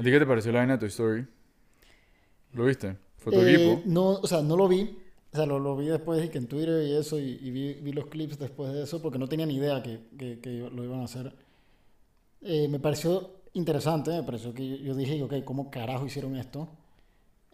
¿A 0.00 0.02
ti 0.02 0.10
qué 0.10 0.18
te 0.18 0.26
pareció 0.26 0.50
la 0.52 0.58
vaina 0.60 0.74
de 0.74 0.80
Toy 0.80 0.88
Story? 0.88 1.26
¿Lo 2.52 2.64
viste? 2.64 2.96
¿Fue 3.18 3.32
tu 3.32 3.40
Eh, 3.40 3.42
equipo? 3.42 3.82
No, 3.86 4.10
o 4.20 4.26
sea, 4.26 4.42
no 4.42 4.56
lo 4.56 4.68
vi. 4.68 4.98
O 5.32 5.36
sea, 5.36 5.46
lo, 5.46 5.58
lo 5.60 5.76
vi 5.76 5.86
después 5.86 6.24
y 6.24 6.28
que 6.28 6.38
en 6.38 6.48
Twitter 6.48 6.82
y 6.86 6.92
eso, 6.96 7.18
y, 7.18 7.38
y 7.40 7.50
vi, 7.52 7.74
vi 7.74 7.92
los 7.92 8.06
clips 8.06 8.38
después 8.38 8.72
de 8.72 8.82
eso, 8.82 9.00
porque 9.00 9.18
no 9.18 9.28
tenía 9.28 9.46
ni 9.46 9.54
idea 9.56 9.82
que, 9.82 10.00
que, 10.18 10.40
que 10.40 10.50
lo 10.70 10.82
iban 10.84 11.00
a 11.00 11.04
hacer. 11.04 11.32
Eh, 12.42 12.68
me 12.68 12.80
pareció 12.80 13.42
interesante, 13.52 14.10
me 14.10 14.22
pareció 14.22 14.54
que 14.54 14.66
yo, 14.68 14.76
yo 14.76 14.94
dije, 14.94 15.22
ok, 15.22 15.34
¿cómo 15.44 15.70
carajo 15.70 16.06
hicieron 16.06 16.36
esto? 16.36 16.68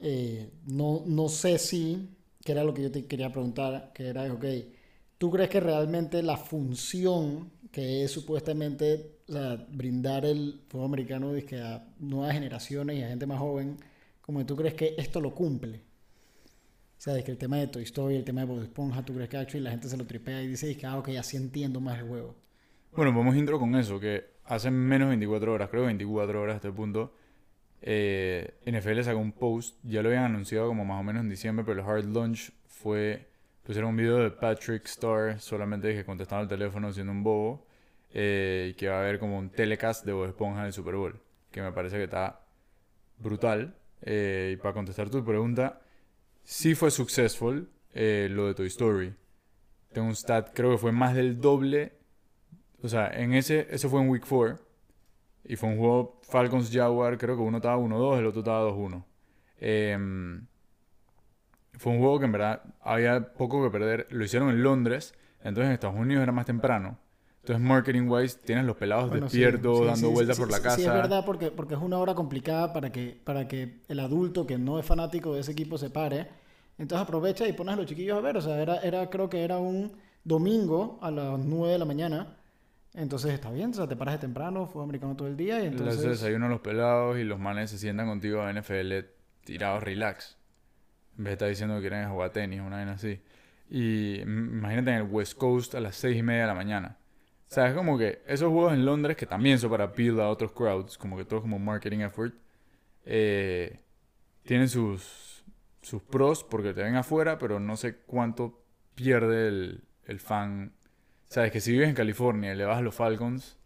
Eh, 0.01 0.51
no, 0.67 1.05
no 1.07 1.29
sé 1.31 1.59
si, 1.59 2.11
que 2.45 2.53
era 2.53 2.65
lo 2.65 2.75
que 2.75 2.83
yo 2.85 2.93
te 2.93 3.07
quería 3.07 3.33
preguntar, 3.33 3.93
que 3.95 4.09
era, 4.09 4.33
ok, 4.33 4.45
¿tú 5.19 5.31
crees 5.31 5.51
que 5.51 5.61
realmente 5.61 6.23
la 6.23 6.37
función 6.39 7.53
que 7.73 8.05
es 8.05 8.13
supuestamente 8.13 9.16
o 9.29 9.33
sea, 9.33 9.67
brindar 9.71 10.25
el 10.25 10.61
fútbol 10.69 10.87
americano 10.87 11.33
dizque, 11.33 11.61
a 11.61 11.85
nuevas 11.99 12.33
generaciones 12.33 12.97
y 12.97 13.03
a 13.03 13.09
gente 13.09 13.27
más 13.27 13.39
joven, 13.39 13.77
como 14.21 14.39
que 14.39 14.45
tú 14.45 14.57
crees 14.57 14.75
que 14.75 14.95
esto 14.99 15.21
lo 15.21 15.35
cumple? 15.35 15.79
O 15.79 17.01
sea, 17.01 17.23
que 17.23 17.31
el 17.31 17.39
tema 17.39 17.57
de 17.59 17.67
Toy 17.67 17.83
Story, 17.83 18.17
el 18.17 18.25
tema 18.25 18.41
de 18.41 18.47
Bob 18.47 18.63
Esponja, 18.63 19.05
¿tú 19.05 19.15
crees 19.15 19.29
que 19.29 19.37
actually 19.37 19.63
la 19.63 19.71
gente 19.71 19.89
se 19.89 19.97
lo 19.97 20.07
tripea 20.07 20.43
y 20.43 20.49
dice, 20.49 20.77
que, 20.77 20.87
ah, 20.87 20.99
ok, 20.99 21.11
así 21.19 21.37
entiendo 21.37 21.81
más 21.81 21.99
el 21.99 22.09
juego? 22.09 22.35
Bueno, 22.95 23.13
vamos 23.13 23.37
intro 23.37 23.59
con 23.59 23.75
eso, 23.75 24.01
que 24.01 24.25
hace 24.45 24.71
menos 24.71 25.07
de 25.07 25.11
24 25.11 25.53
horas, 25.53 25.69
creo 25.69 25.85
24 25.85 26.41
horas 26.41 26.55
a 26.55 26.57
este 26.57 26.73
punto, 26.73 27.13
eh, 27.83 28.55
NFL 28.65 29.03
sacó 29.03 29.19
un 29.19 29.33
post, 29.33 29.77
ya 29.83 30.03
lo 30.03 30.09
habían 30.09 30.25
anunciado 30.25 30.69
como 30.69 30.85
más 30.85 31.01
o 31.01 31.05
menos 31.05 31.23
en 31.23 31.29
diciembre, 31.29 31.65
pero 31.67 31.81
el 31.81 31.87
Hard 31.87 32.07
Launch 32.07 32.53
fue, 32.67 33.29
pusieron 33.63 33.91
un 33.91 33.97
video 33.97 34.19
de 34.19 34.31
Patrick 34.31 34.87
Starr, 34.87 35.39
solamente 35.39 35.95
que 35.95 36.05
contestando 36.05 36.45
el 36.45 36.49
teléfono 36.49 36.93
siendo 36.93 37.13
un 37.13 37.23
bobo, 37.23 37.66
eh, 38.19 38.69
y 38.71 38.75
que 38.75 38.89
va 38.89 38.97
a 38.97 39.01
haber 39.01 39.19
como 39.19 39.39
un 39.39 39.51
telecast 39.51 40.07
de 40.07 40.13
Bob 40.13 40.27
Esponja 40.27 40.61
en 40.61 40.67
el 40.67 40.73
Super 40.73 40.95
Bowl, 40.97 41.21
que 41.51 41.61
me 41.61 41.73
parece 41.73 41.97
que 41.97 42.05
está 42.05 42.41
brutal. 43.19 43.77
Eh, 44.03 44.53
y 44.55 44.57
para 44.57 44.75
contestar 44.75 45.11
tu 45.11 45.25
pregunta, 45.25 45.81
sí 46.43 46.75
fue 46.75 46.91
successful 46.91 47.69
eh, 47.93 48.29
lo 48.31 48.47
de 48.47 48.55
Toy 48.55 48.69
Story. 48.69 49.15
Tengo 49.93 50.09
un 50.09 50.17
stat, 50.17 50.51
creo 50.55 50.73
que 50.73 50.79
fue 50.79 50.93
más 50.93 51.15
del 51.15 51.41
doble 51.41 51.97
o 52.83 52.89
sea, 52.89 53.09
en 53.09 53.35
ese, 53.35 53.67
ese 53.71 53.89
fue 53.89 54.01
en 54.01 54.09
Week 54.09 54.25
4. 54.27 54.59
Y 55.45 55.57
fue 55.57 55.69
un 55.69 55.79
juego 55.79 56.21
Falcons 56.23 56.71
Jaguar, 56.73 57.19
creo 57.19 57.37
que 57.37 57.43
uno 57.43 57.59
estaba 57.59 57.79
1-2, 57.79 58.19
el 58.19 58.27
otro 58.27 58.41
estaba 58.41 58.69
2-1. 58.71 59.05
Em, 59.59 60.47
fue 61.79 61.93
un 61.93 61.99
juego 61.99 62.19
que 62.19 62.25
en 62.27 62.33
verdad 62.33 62.63
había 62.81 63.33
poco 63.35 63.63
que 63.63 63.71
perder. 63.71 64.07
Lo 64.11 64.25
hicieron 64.25 64.51
en 64.51 64.63
Londres, 64.63 65.15
entonces 65.41 65.67
en 65.67 65.73
Estados 65.73 65.97
Unidos 65.97 66.23
era 66.23 66.33
más 66.33 66.47
temprano. 66.47 66.99
Entonces, 67.47 67.65
marketing 67.65 68.09
wise, 68.09 68.37
tienes 68.45 68.65
los 68.65 68.77
pelados 68.77 69.09
Bueno, 69.09 69.29
sí, 69.29 69.39
despiertos, 69.39 69.79
sí, 69.79 69.85
dando 69.85 70.09
sí, 70.09 70.15
vueltas 70.15 70.37
sí, 70.37 70.43
por 70.43 70.51
la 70.51 70.57
sí, 70.57 70.63
casa. 70.65 70.77
Sí, 70.79 70.83
es 70.83 70.93
verdad, 70.93 71.25
porque, 71.25 71.53
porque 71.53 71.75
es 71.75 71.81
una 71.81 71.97
hora 71.99 72.13
complicada 72.13 72.73
para 72.73 72.91
que, 72.91 73.21
para 73.23 73.47
que 73.47 73.83
el 73.87 74.01
adulto 74.01 74.49
que 74.49 74.59
no 74.59 74.81
es 74.81 74.85
fanático 74.85 75.33
de 75.33 75.43
ese 75.43 75.53
equipo 75.53 75.79
se 75.79 75.89
pare. 75.89 76.27
Entonces 76.77 77.05
aprovecha 77.05 77.47
y 77.47 77.53
pones 77.53 77.75
a 77.75 77.77
los 77.77 77.87
chiquillos 77.87 78.19
a 78.19 78.21
ver. 78.21 78.37
O 78.37 78.41
sea, 78.41 78.61
era, 78.61 78.79
era, 78.79 79.09
creo 79.11 79.31
que 79.31 79.45
era 79.45 79.59
un 79.59 79.93
domingo 80.25 80.99
a 81.01 81.13
las 81.13 81.39
9 81.39 81.73
de 81.73 81.79
la 81.79 81.85
mañana. 81.85 82.37
Entonces 82.95 83.33
está 83.33 83.53
bien, 83.53 83.71
o 83.71 83.75
sea, 83.75 83.87
te 83.87 83.95
paras 83.95 84.15
de 84.15 84.21
temprano, 84.23 84.67
fue 84.67 84.83
americano 84.83 85.15
todo 85.15 85.29
el 85.29 85.37
día 85.37 85.63
y 85.63 85.67
entonces... 85.67 86.03
desayuno 86.03 86.49
los 86.49 86.61
pelados 86.61 87.17
y 87.19 87.25
los 87.25 87.39
manes 87.39 87.71
se 87.71 87.79
sientan 87.79 88.09
contigo 88.09 88.43
a 88.43 88.53
NFL 88.53 88.93
tirados 89.45 89.85
relax. 89.85 90.37
En 91.17 91.25
vez 91.25 91.31
de 91.31 91.33
estar 91.35 91.49
diciendo 91.49 91.77
que 91.77 91.83
quieren 91.83 92.11
jugar 92.11 92.31
tenis, 92.31 92.61
una 92.61 92.77
vaina 92.77 92.93
así. 92.93 93.21
Y 93.71 94.21
imagínate 94.23 94.91
en 94.91 94.97
el 94.97 95.03
West 95.05 95.37
Coast 95.37 95.77
a 95.77 95.81
las 95.81 95.95
seis 95.95 96.17
y 96.17 96.23
media 96.25 96.43
de 96.43 96.47
la 96.49 96.55
mañana. 96.55 96.97
O 97.49 97.55
sea, 97.55 97.69
es 97.69 97.75
como 97.75 97.97
que 97.97 98.23
esos 98.27 98.51
juegos 98.51 98.73
en 98.73 98.85
Londres, 98.85 99.17
que 99.17 99.27
también 99.27 99.59
son 99.59 99.71
para 99.71 99.85
appeal 99.85 100.21
a 100.21 100.29
otros 100.29 100.53
crowds, 100.53 100.99
como 100.99 101.17
que 101.17 101.25
todo 101.25 101.41
como 101.43 101.59
marketing 101.59 102.01
effort, 102.01 102.35
eh, 103.05 103.81
tienen 104.43 104.69
sus, 104.69 105.45
sus 105.83 106.03
pros 106.03 106.43
porque 106.45 106.75
te 106.75 106.83
ven 106.83 106.97
afuera, 106.97 107.39
pero 107.39 107.61
no 107.61 107.77
sé 107.77 107.97
cuánto 108.07 108.63
pierde 108.95 109.49
el, 109.49 109.85
el 110.07 110.19
fan. 110.19 110.73
Sabes 111.29 111.53
que 111.53 111.61
si 111.61 111.73
vives 111.73 111.89
en 111.89 111.95
California 111.95 112.53
y 112.53 112.57
le 112.57 112.65
vas 112.65 112.79
a 112.79 112.83
los 112.83 112.95
Falcons, 112.95 113.57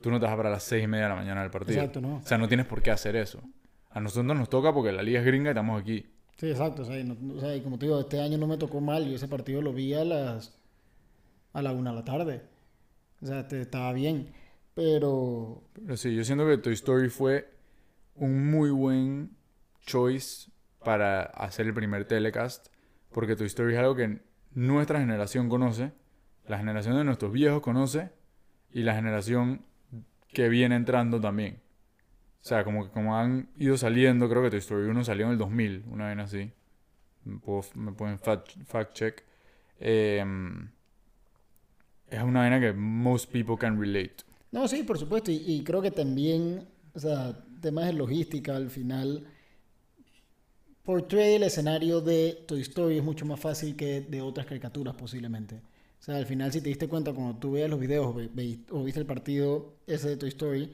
tú 0.00 0.10
no 0.10 0.18
te 0.20 0.26
vas 0.26 0.36
para 0.36 0.50
las 0.50 0.62
seis 0.64 0.84
y 0.84 0.86
media 0.86 1.04
de 1.04 1.10
la 1.10 1.16
mañana 1.16 1.42
del 1.42 1.50
partido. 1.50 1.78
Exacto, 1.78 2.00
¿no? 2.00 2.16
O 2.16 2.22
sea, 2.26 2.38
no 2.38 2.48
tienes 2.48 2.66
por 2.66 2.82
qué 2.82 2.90
hacer 2.90 3.14
eso. 3.16 3.40
A 3.90 4.00
nosotros 4.00 4.36
nos 4.36 4.48
toca 4.48 4.72
porque 4.72 4.90
la 4.92 5.02
liga 5.02 5.20
es 5.20 5.26
gringa 5.26 5.50
y 5.50 5.52
estamos 5.52 5.80
aquí. 5.80 6.06
Sí, 6.36 6.50
exacto. 6.50 6.82
O 6.82 6.84
sea, 6.84 6.98
y 6.98 7.04
no- 7.04 7.16
o 7.36 7.40
sea, 7.40 7.54
y 7.54 7.60
como 7.60 7.78
te 7.78 7.86
digo, 7.86 8.00
este 8.00 8.20
año 8.20 8.38
no 8.38 8.48
me 8.48 8.56
tocó 8.56 8.80
mal. 8.80 9.08
Yo 9.08 9.14
ese 9.14 9.28
partido 9.28 9.62
lo 9.62 9.72
vi 9.72 9.94
a 9.94 10.04
las... 10.04 10.58
a 11.52 11.62
la 11.62 11.70
una 11.72 11.90
de 11.90 11.96
la 11.96 12.04
tarde. 12.04 12.42
O 13.24 13.26
sea, 13.26 13.48
te- 13.48 13.62
estaba 13.62 13.92
bien. 13.92 14.32
Pero... 14.74 15.62
Pero 15.74 15.96
sí, 15.96 16.14
yo 16.14 16.24
siento 16.24 16.46
que 16.46 16.58
Toy 16.58 16.74
Story 16.74 17.08
fue 17.08 17.48
un 18.16 18.50
muy 18.50 18.70
buen 18.70 19.30
choice 19.86 20.50
para 20.84 21.22
hacer 21.22 21.66
el 21.66 21.74
primer 21.74 22.04
telecast. 22.04 22.68
Porque 23.12 23.34
Toy 23.36 23.46
Story 23.46 23.72
es 23.74 23.78
algo 23.80 23.94
que 23.96 24.20
nuestra 24.54 25.00
generación 25.00 25.48
conoce, 25.48 25.92
la 26.46 26.58
generación 26.58 26.96
de 26.96 27.04
nuestros 27.04 27.32
viejos 27.32 27.62
conoce 27.62 28.10
y 28.72 28.82
la 28.82 28.94
generación 28.94 29.64
que 30.28 30.48
viene 30.48 30.76
entrando 30.76 31.20
también. 31.20 31.60
O 32.42 32.46
sea, 32.46 32.62
como 32.64 32.90
como 32.90 33.16
han 33.16 33.48
ido 33.56 33.78
saliendo, 33.78 34.28
creo 34.28 34.42
que 34.42 34.50
Toy 34.50 34.58
Story 34.58 34.88
1 34.88 35.04
salió 35.04 35.26
en 35.26 35.32
el 35.32 35.38
2000, 35.38 35.84
una 35.88 36.08
vez 36.08 36.18
así. 36.18 36.52
Me, 37.24 37.38
puedo- 37.38 37.62
pueden 37.96 38.18
fact, 38.18 38.50
fact 38.66 38.92
check. 38.94 39.22
Em, 39.80 40.68
es 42.16 42.22
una 42.22 42.40
vaina 42.40 42.60
que 42.60 42.72
most 42.72 43.30
people 43.30 43.56
can 43.58 43.78
relate. 43.80 44.16
No, 44.52 44.66
sí, 44.68 44.82
por 44.82 44.98
supuesto. 44.98 45.30
Y, 45.30 45.36
y 45.46 45.64
creo 45.64 45.82
que 45.82 45.90
también, 45.90 46.66
o 46.94 46.98
sea, 46.98 47.36
temas 47.60 47.86
de 47.86 47.92
logística 47.94 48.54
al 48.56 48.70
final. 48.70 49.26
Portray 50.82 51.34
el 51.34 51.42
escenario 51.44 52.00
de 52.00 52.44
Toy 52.46 52.60
Story 52.60 52.98
es 52.98 53.04
mucho 53.04 53.24
más 53.24 53.40
fácil 53.40 53.74
que 53.74 54.02
de 54.02 54.20
otras 54.20 54.46
caricaturas 54.46 54.94
posiblemente. 54.94 55.56
O 55.56 56.02
sea, 56.04 56.16
al 56.16 56.26
final 56.26 56.52
si 56.52 56.60
te 56.60 56.68
diste 56.68 56.88
cuenta 56.88 57.14
cuando 57.14 57.38
tú 57.38 57.52
veas 57.52 57.70
los 57.70 57.80
videos 57.80 58.14
ve- 58.14 58.28
ve- 58.32 58.58
o 58.70 58.84
viste 58.84 59.00
el 59.00 59.06
partido 59.06 59.76
ese 59.86 60.10
de 60.10 60.16
Toy 60.18 60.28
Story, 60.28 60.72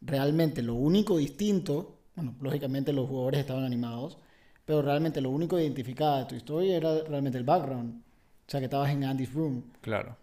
realmente 0.00 0.62
lo 0.62 0.74
único 0.74 1.18
distinto, 1.18 1.98
bueno, 2.16 2.34
lógicamente 2.40 2.92
los 2.94 3.06
jugadores 3.08 3.40
estaban 3.40 3.64
animados, 3.64 4.16
pero 4.64 4.80
realmente 4.80 5.20
lo 5.20 5.28
único 5.30 5.56
que 5.56 5.62
identificaba 5.64 6.20
de 6.20 6.24
Toy 6.26 6.38
Story 6.38 6.70
era 6.72 7.02
realmente 7.04 7.36
el 7.36 7.44
background. 7.44 8.00
O 8.00 8.50
sea, 8.50 8.60
que 8.60 8.64
estabas 8.66 8.90
en 8.90 9.04
Andy's 9.04 9.32
room. 9.34 9.64
Claro. 9.82 10.16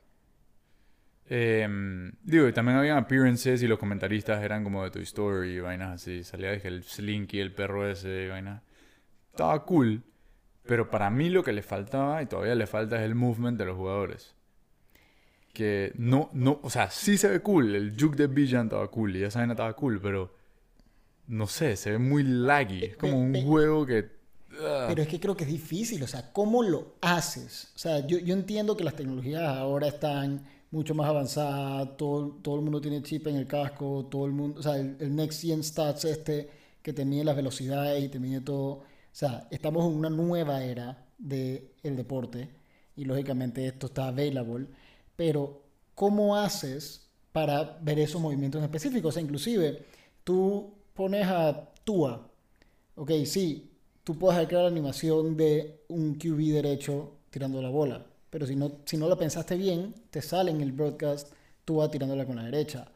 Em, 1.31 2.12
digo, 2.23 2.51
también 2.53 2.79
habían 2.79 2.97
appearances 2.97 3.62
y 3.62 3.67
los 3.67 3.78
comentaristas 3.78 4.44
eran 4.44 4.63
como 4.63 4.84
de 4.84 4.90
Toy 4.90 5.03
Story 5.03 5.57
y 5.57 5.59
vainas 5.59 6.01
así. 6.01 6.23
Salía 6.23 6.51
dije, 6.51 6.67
el 6.67 6.84
Slinky, 6.84 7.40
el 7.40 7.53
perro 7.53 7.88
ese, 7.88 8.25
y 8.25 8.28
vainas. 8.29 8.63
Estaba 9.29 9.63
cool. 9.63 10.01
Pero 10.66 10.90
para 10.90 11.12
mí 11.12 11.29
lo 11.29 11.44
que 11.44 11.53
le 11.53 11.62
faltaba, 11.62 12.22
y 12.23 12.25
todavía 12.25 12.56
le 12.56 12.66
falta, 12.66 12.97
es 12.97 13.03
el 13.03 13.13
movement 13.13 13.59
de 13.59 13.66
los 13.66 13.78
jugadores. 13.78 14.34
Que 15.53 15.91
no, 15.95 16.31
no, 16.34 16.59
o 16.63 16.69
sea, 16.72 16.90
sí 16.90 17.17
se 17.17 17.29
ve 17.29 17.41
cool. 17.41 17.75
El 17.75 17.96
juke 18.00 18.16
de 18.16 18.28
Villan 18.28 18.66
estaba 18.66 18.90
cool 18.90 19.16
y 19.16 19.23
esa 19.23 19.40
vaina 19.40 19.53
estaba 19.53 19.75
cool, 19.75 20.01
pero 20.01 20.35
no 21.28 21.46
sé, 21.46 21.75
se 21.75 21.91
ve 21.91 22.00
muy 22.00 22.23
laggy. 22.23 22.85
Es 22.85 22.97
como 22.97 23.19
un 23.19 23.40
juego 23.46 23.85
que. 23.85 24.17
Pero 24.88 25.01
es 25.01 25.07
que 25.07 25.19
creo 25.19 25.38
que 25.38 25.44
es 25.44 25.50
difícil, 25.50 26.01
o 26.01 26.07
sea, 26.07 26.34
¿cómo 26.34 26.63
lo 26.63 26.96
haces? 27.01 27.72
O 27.75 27.79
sea, 27.79 28.06
yo, 28.06 28.17
yo 28.17 28.34
entiendo 28.34 28.75
que 28.75 28.84
las 28.84 28.96
tecnologías 28.96 29.44
ahora 29.44 29.88
están 29.88 30.44
mucho 30.72 30.94
más 30.96 31.07
avanzadas, 31.09 31.97
todo, 31.97 32.38
todo 32.41 32.56
el 32.56 32.62
mundo 32.62 32.81
tiene 32.81 33.02
chip 33.03 33.28
en 33.28 33.35
el 33.38 33.47
casco, 33.47 34.07
todo 34.09 34.25
el 34.25 34.31
mundo, 34.31 34.59
o 34.59 34.63
sea, 34.63 34.78
el, 34.78 34.97
el 35.00 35.16
Next 35.16 35.41
Gen 35.41 35.63
Stats 35.63 36.06
este 36.06 36.50
que 36.81 36.94
te 36.94 37.06
mide 37.06 37.24
las 37.24 37.35
velocidades 37.35 38.03
y 38.03 38.09
te 38.09 38.19
mide 38.19 38.41
todo, 38.41 38.68
o 38.72 38.84
sea, 39.12 39.47
estamos 39.52 39.85
en 39.85 39.97
una 39.97 40.09
nueva 40.09 40.64
era 40.64 41.05
del 41.17 41.72
deporte 41.96 42.49
y 42.96 43.05
lógicamente 43.05 43.66
esto 43.67 43.88
está 43.88 44.08
available, 44.09 44.67
pero 45.16 45.64
¿cómo 45.96 46.35
haces 46.38 47.08
para 47.32 47.78
ver 47.82 47.99
esos 47.99 48.22
movimientos 48.22 48.59
en 48.59 48.66
específico? 48.66 49.09
O 49.09 49.11
sea, 49.11 49.22
inclusive 49.22 49.85
tú 50.23 50.73
pones 50.94 51.26
a 51.28 51.70
Tua, 51.84 52.29
Ok, 52.96 53.11
sí, 53.26 53.72
tú 54.03 54.17
puedes 54.17 54.46
crear 54.47 54.64
la 54.64 54.70
animación 54.70 55.38
de 55.38 55.84
un 55.88 56.16
QB 56.16 56.38
derecho 56.53 57.14
tirando 57.29 57.61
la 57.61 57.70
bola, 57.70 58.05
pero 58.29 58.46
si 58.46 58.55
no, 58.55 58.72
si 58.85 58.97
no 58.97 59.08
la 59.09 59.16
pensaste 59.16 59.55
bien, 59.58 59.93
te 60.11 60.22
sale 60.22 60.52
en 60.52 60.61
el 60.61 60.72
broadcast 60.72 61.34
tú 61.66 61.78
vas 61.78 61.91
tirándola 61.91 62.26
con 62.26 62.35
la 62.37 62.43
derecha. 62.43 62.87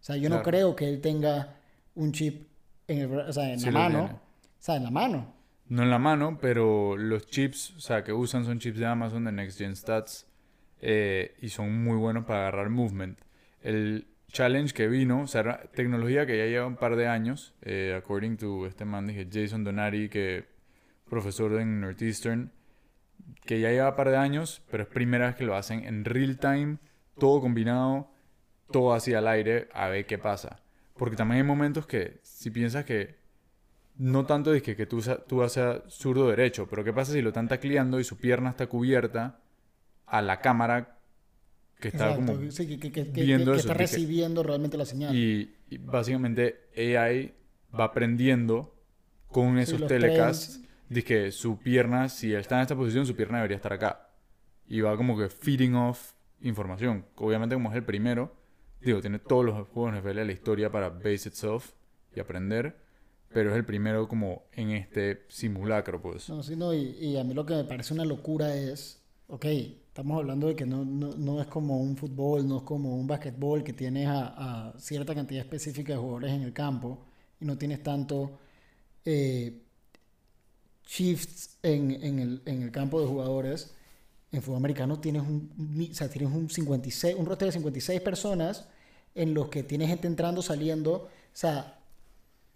O 0.00 0.04
sea, 0.04 0.16
yo 0.16 0.28
no 0.28 0.42
creo 0.42 0.74
que 0.76 0.88
él 0.88 1.00
tenga 1.00 1.56
un 1.94 2.12
chip 2.12 2.46
en, 2.88 2.98
el 2.98 3.08
bra- 3.10 3.28
o 3.28 3.32
sea, 3.32 3.52
en 3.52 3.60
Sí 3.60 3.66
la 3.66 3.72
mano. 3.72 3.98
tiene. 3.98 4.12
O 4.14 4.20
sea, 4.58 4.76
en 4.76 4.84
la 4.84 4.90
mano. 4.90 5.34
No 5.68 5.82
en 5.82 5.90
la 5.90 5.98
mano, 5.98 6.38
pero 6.40 6.96
los 6.96 7.26
chips, 7.28 7.70
o 7.76 7.80
sea, 7.80 8.02
que 8.04 8.12
usan 8.12 8.44
son 8.44 8.58
chips 8.58 8.78
de 8.78 8.86
Amazon 8.86 9.24
de 9.24 9.32
Next 9.32 9.58
Gen 9.58 9.74
Stats 9.76 10.26
eh, 10.80 11.34
y 11.40 11.48
son 11.48 11.82
muy 11.84 11.96
buenos 11.96 12.24
para 12.26 12.40
agarrar 12.48 12.68
movement. 12.68 13.18
El 13.62 14.06
challenge 14.32 14.74
que 14.74 14.88
vino, 14.88 15.22
o 15.22 15.26
sea, 15.26 15.62
tecnología 15.74 16.26
que 16.26 16.36
ya 16.36 16.46
lleva 16.46 16.66
un 16.66 16.76
par 16.76 16.96
de 16.96 17.06
años, 17.06 17.54
eh, 17.62 17.94
according 17.96 18.36
to 18.36 18.66
este 18.66 18.84
man, 18.84 19.06
dije 19.06 19.28
Jason 19.32 19.62
Donati, 19.64 20.08
que 20.08 20.44
profesor 21.08 21.58
en 21.60 21.80
Northeastern, 21.80 22.50
que 23.44 23.60
ya 23.60 23.70
lleva 23.70 23.90
un 23.90 23.96
par 23.96 24.10
de 24.10 24.16
años, 24.16 24.62
pero 24.70 24.84
es 24.84 24.88
primera 24.88 25.26
vez 25.26 25.36
que 25.36 25.44
lo 25.44 25.56
hacen 25.56 25.84
en 25.84 26.04
real 26.04 26.38
time, 26.38 26.78
todo 27.18 27.40
combinado, 27.40 28.08
todo 28.70 28.94
así 28.94 29.14
al 29.14 29.28
aire, 29.28 29.68
a 29.72 29.88
ver 29.88 30.06
qué 30.06 30.18
pasa. 30.18 30.62
Porque 30.96 31.16
también 31.16 31.38
hay 31.42 31.46
momentos 31.46 31.86
que, 31.86 32.20
si 32.22 32.50
piensas 32.50 32.84
que 32.84 33.16
no 33.96 34.26
tanto 34.26 34.54
es 34.54 34.62
que, 34.62 34.76
que 34.76 34.86
tú, 34.86 35.02
tú 35.28 35.38
vas 35.38 35.56
a 35.58 35.82
zurdo 35.88 36.28
derecho, 36.28 36.66
pero 36.68 36.84
¿qué 36.84 36.92
pasa 36.92 37.12
si 37.12 37.22
lo 37.22 37.28
están 37.30 37.48
tacleando 37.48 38.00
y 38.00 38.04
su 38.04 38.16
pierna 38.18 38.50
está 38.50 38.66
cubierta 38.66 39.40
a 40.06 40.22
la 40.22 40.40
cámara 40.40 40.98
que 41.80 41.88
está 41.88 42.08
Exacto, 42.08 42.32
como... 42.32 42.50
sí, 42.50 42.66
que, 42.66 42.78
que- 42.78 42.92
que- 42.92 43.12
que- 43.12 43.22
viendo 43.24 43.52
que 43.52 43.58
eso, 43.58 43.68
está 43.68 43.74
recibiendo 43.74 44.42
realmente 44.42 44.78
la 44.78 44.84
señal. 44.86 45.14
Y, 45.14 45.50
y 45.68 45.78
básicamente 45.78 46.68
AI 46.76 47.34
va 47.78 47.84
aprendiendo 47.84 48.74
con 49.28 49.58
esos 49.58 49.86
telecasts 49.86 50.61
que 51.00 51.32
su 51.32 51.58
pierna, 51.58 52.08
si 52.08 52.34
está 52.34 52.56
en 52.56 52.62
esta 52.62 52.76
posición, 52.76 53.06
su 53.06 53.16
pierna 53.16 53.38
debería 53.38 53.56
estar 53.56 53.72
acá. 53.72 54.10
Y 54.66 54.80
va 54.80 54.96
como 54.96 55.16
que 55.16 55.28
feeding 55.28 55.74
off 55.74 56.12
información. 56.42 57.06
Obviamente 57.16 57.54
como 57.54 57.70
es 57.70 57.76
el 57.76 57.84
primero, 57.84 58.34
digo, 58.80 59.00
tiene 59.00 59.18
todos 59.18 59.44
los 59.44 59.68
juegos 59.68 59.94
NFL 59.94 60.16
de 60.16 60.24
la 60.24 60.32
historia 60.32 60.70
para 60.70 60.88
base 60.90 61.28
itself 61.28 61.72
y 62.14 62.20
aprender, 62.20 62.76
pero 63.32 63.50
es 63.50 63.56
el 63.56 63.64
primero 63.64 64.08
como 64.08 64.44
en 64.52 64.70
este 64.70 65.24
simulacro, 65.28 66.00
pues. 66.00 66.28
No, 66.28 66.42
sí, 66.42 66.56
no, 66.56 66.74
y, 66.74 66.96
y 67.00 67.16
a 67.16 67.24
mí 67.24 67.34
lo 67.34 67.46
que 67.46 67.54
me 67.54 67.64
parece 67.64 67.94
una 67.94 68.04
locura 68.04 68.54
es, 68.54 69.02
ok, 69.28 69.46
estamos 69.46 70.18
hablando 70.18 70.48
de 70.48 70.56
que 70.56 70.66
no, 70.66 70.84
no, 70.84 71.14
no 71.16 71.40
es 71.40 71.46
como 71.46 71.80
un 71.80 71.96
fútbol, 71.96 72.46
no 72.46 72.58
es 72.58 72.62
como 72.62 72.96
un 72.96 73.06
basquetbol 73.06 73.62
que 73.62 73.72
tienes 73.72 74.08
a, 74.08 74.70
a 74.70 74.78
cierta 74.78 75.14
cantidad 75.14 75.42
específica 75.42 75.92
de 75.92 75.98
jugadores 75.98 76.32
en 76.32 76.42
el 76.42 76.52
campo 76.52 77.04
y 77.40 77.44
no 77.44 77.58
tienes 77.58 77.82
tanto 77.82 78.38
eh, 79.04 79.62
shifts 80.86 81.58
en, 81.62 81.90
en 82.02 82.18
el, 82.18 82.42
en 82.46 82.62
el 82.62 82.70
campo 82.72 83.00
de 83.00 83.06
jugadores. 83.06 83.72
En 84.32 84.42
fútbol 84.42 84.58
americano 84.58 84.98
tienes 85.00 85.22
un, 85.22 85.88
o 85.90 85.94
sea, 85.94 86.08
tienes 86.08 86.32
un 86.34 86.48
56, 86.50 87.16
un 87.18 87.26
roster 87.26 87.46
de 87.48 87.52
56 87.52 88.00
personas 88.00 88.66
en 89.14 89.34
los 89.34 89.48
que 89.48 89.62
tienes 89.62 89.88
gente 89.88 90.06
entrando, 90.06 90.42
saliendo. 90.42 90.92
O 90.94 91.08
sea, 91.34 91.78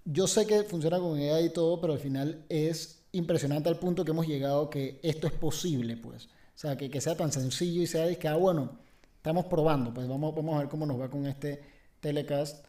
yo 0.04 0.26
sé 0.26 0.46
que 0.46 0.62
funciona 0.64 0.98
con 0.98 1.18
AI 1.18 1.46
y 1.46 1.50
todo, 1.50 1.80
pero 1.80 1.92
al 1.94 1.98
final 1.98 2.44
es 2.48 3.00
impresionante 3.12 3.68
al 3.68 3.78
punto 3.78 4.04
que 4.04 4.12
hemos 4.12 4.26
llegado 4.26 4.70
que 4.70 5.00
esto 5.02 5.26
es 5.26 5.32
posible, 5.34 5.96
pues. 5.96 6.26
O 6.26 6.58
sea, 6.58 6.76
que, 6.76 6.90
que 6.90 7.00
sea 7.00 7.16
tan 7.16 7.32
sencillo 7.32 7.82
y 7.82 7.86
sea 7.86 8.14
que, 8.18 8.28
ah, 8.28 8.36
bueno, 8.36 8.78
estamos 9.16 9.46
probando, 9.46 9.92
pues 9.92 10.08
vamos, 10.08 10.34
vamos 10.34 10.54
a 10.56 10.60
ver 10.60 10.68
cómo 10.68 10.86
nos 10.86 11.00
va 11.00 11.10
con 11.10 11.26
este 11.26 11.60
telecast. 12.00 12.64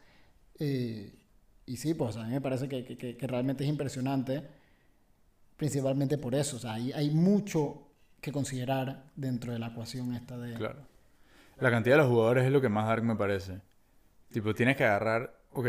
Eh, 0.59 1.13
y 1.65 1.77
sí, 1.77 1.93
pues 1.93 2.15
a 2.17 2.23
mí 2.25 2.31
me 2.33 2.41
parece 2.41 2.67
que- 2.67 2.83
que- 2.85 3.17
que 3.17 3.27
realmente 3.27 3.63
es 3.63 3.69
impresionante, 3.69 4.43
principalmente 5.57 6.17
por 6.17 6.33
eso. 6.35 6.55
O 6.55 6.59
sea, 6.59 6.73
hay, 6.73 6.91
hay 6.93 7.09
mucho 7.11 7.83
que 8.21 8.31
considerar 8.31 9.03
dentro 9.15 9.51
de 9.53 9.59
la 9.59 9.67
ecuación 9.67 10.13
esta 10.15 10.37
de... 10.37 10.53
Claro. 10.55 10.79
La 11.59 11.69
cantidad 11.71 11.95
de 11.95 12.03
los 12.03 12.09
jugadores 12.11 12.45
es 12.45 12.51
lo 12.51 12.61
que 12.61 12.69
más 12.69 12.87
dark 12.87 13.03
me 13.03 13.15
parece. 13.15 13.59
Tipo, 14.31 14.53
tienes 14.53 14.77
que 14.77 14.85
agarrar. 14.85 15.35
Ok. 15.53 15.67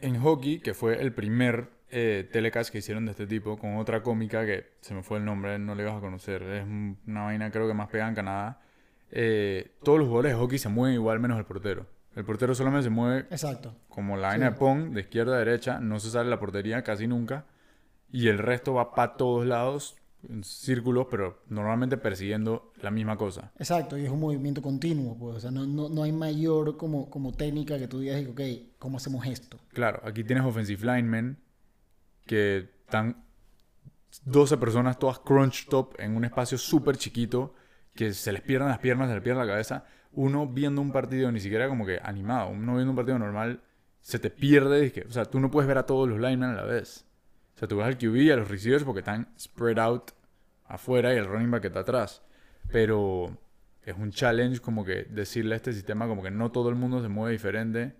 En 0.00 0.20
hockey, 0.20 0.60
que 0.60 0.74
fue 0.74 1.00
el 1.02 1.12
primer 1.12 1.68
eh, 1.90 2.28
telecast 2.32 2.70
que 2.70 2.78
hicieron 2.78 3.04
de 3.06 3.10
este 3.12 3.26
tipo, 3.26 3.58
con 3.58 3.76
otra 3.76 4.02
cómica 4.02 4.46
que 4.46 4.66
se 4.80 4.94
me 4.94 5.02
fue 5.02 5.18
el 5.18 5.24
nombre, 5.24 5.58
no 5.58 5.74
le 5.74 5.82
ibas 5.82 5.96
a 5.96 6.00
conocer. 6.00 6.42
Es 6.42 6.62
un- 6.64 6.96
una 7.06 7.24
vaina, 7.24 7.50
creo 7.50 7.66
que 7.66 7.74
más 7.74 7.88
pegada 7.88 8.08
en 8.10 8.14
Canadá. 8.14 8.60
Eh, 9.10 9.72
todos 9.82 9.98
los 9.98 10.06
jugadores 10.06 10.32
de 10.32 10.38
hockey 10.38 10.58
se 10.58 10.68
mueven 10.68 10.94
igual, 10.94 11.18
menos 11.18 11.38
el 11.38 11.44
portero. 11.44 11.86
El 12.14 12.24
portero 12.24 12.54
solamente 12.54 12.84
se 12.84 12.90
mueve 12.90 13.20
Exacto. 13.30 13.74
como 13.88 14.16
la 14.16 14.28
vaina 14.28 14.46
Sí. 14.48 14.52
de 14.52 14.58
Pong, 14.58 14.90
de 14.92 15.00
izquierda 15.00 15.36
a 15.36 15.38
derecha, 15.38 15.80
no 15.80 15.98
se 15.98 16.10
sale 16.10 16.28
la 16.30 16.38
portería 16.38 16.82
casi 16.84 17.06
nunca. 17.06 17.46
Y 18.10 18.28
el 18.28 18.38
resto 18.38 18.74
va 18.74 18.94
para 18.94 19.16
todos 19.16 19.46
lados, 19.46 19.96
en 20.28 20.42
círculos, 20.42 21.06
pero 21.10 21.42
normalmente 21.48 21.96
persiguiendo 21.96 22.72
la 22.82 22.90
misma 22.90 23.16
cosa. 23.16 23.52
Exacto, 23.58 23.96
y 23.96 24.04
es 24.04 24.10
un 24.10 24.20
movimiento 24.20 24.62
continuo, 24.62 25.16
pues. 25.16 25.36
O 25.36 25.40
sea, 25.40 25.50
no, 25.50 25.66
no, 25.66 25.88
no 25.88 26.02
hay 26.02 26.12
mayor 26.12 26.76
como, 26.76 27.08
como 27.10 27.32
técnica 27.32 27.78
que 27.78 27.88
tú 27.88 28.00
digas, 28.00 28.24
ok, 28.26 28.40
¿cómo 28.78 28.96
hacemos 28.96 29.26
esto? 29.26 29.58
Claro, 29.72 30.00
aquí 30.04 30.24
tienes 30.24 30.44
offensive 30.44 30.80
linemen 30.80 31.38
que 32.26 32.68
están 32.84 33.24
12 34.24 34.56
personas 34.56 34.98
todas 34.98 35.18
crunched 35.18 35.72
up 35.72 35.94
en 35.98 36.16
un 36.16 36.24
espacio 36.24 36.58
súper 36.58 36.96
chiquito 36.96 37.54
que 37.94 38.12
se 38.12 38.32
les 38.32 38.42
pierden 38.42 38.68
las 38.68 38.78
piernas, 38.78 39.08
se 39.08 39.14
les 39.14 39.22
pierde 39.22 39.40
la 39.40 39.46
cabeza. 39.46 39.84
Uno 40.12 40.46
viendo 40.46 40.80
un 40.80 40.92
partido 40.92 41.30
ni 41.30 41.40
siquiera 41.40 41.68
como 41.68 41.84
que 41.84 42.00
animado, 42.02 42.50
uno 42.50 42.74
viendo 42.74 42.90
un 42.90 42.96
partido 42.96 43.18
normal 43.18 43.62
se 44.00 44.18
te 44.18 44.30
pierde, 44.30 45.04
o 45.06 45.12
sea, 45.12 45.24
tú 45.26 45.38
no 45.40 45.50
puedes 45.50 45.68
ver 45.68 45.78
a 45.78 45.84
todos 45.84 46.08
los 46.08 46.18
linemen 46.18 46.50
a 46.50 46.54
la 46.54 46.64
vez. 46.64 47.04
O 47.58 47.60
sea, 47.60 47.66
tú 47.66 47.78
ves 47.78 47.86
al 47.88 47.98
QB 47.98 48.14
y 48.18 48.30
a 48.30 48.36
los 48.36 48.48
receivers 48.48 48.84
porque 48.84 49.00
están 49.00 49.26
spread 49.36 49.80
out 49.80 50.12
afuera 50.64 51.12
y 51.12 51.16
el 51.16 51.26
running 51.26 51.50
back 51.50 51.64
está 51.64 51.80
atrás. 51.80 52.22
Pero 52.70 53.36
es 53.82 53.96
un 53.96 54.12
challenge 54.12 54.60
como 54.60 54.84
que 54.84 55.02
decirle 55.10 55.54
a 55.54 55.56
este 55.56 55.72
sistema 55.72 56.06
como 56.06 56.22
que 56.22 56.30
no 56.30 56.52
todo 56.52 56.68
el 56.68 56.76
mundo 56.76 57.02
se 57.02 57.08
mueve 57.08 57.32
diferente. 57.32 57.96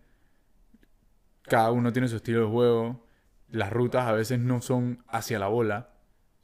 Cada 1.43 1.73
uno 1.73 1.93
tiene 1.93 2.07
su 2.07 2.15
estilo 2.15 2.43
de 2.43 2.47
juego. 2.47 3.05
Las 3.51 3.73
rutas 3.73 4.07
a 4.07 4.13
veces 4.13 4.39
no 4.39 4.63
son 4.63 5.03
hacia 5.09 5.41
la 5.41 5.49
bola, 5.49 5.91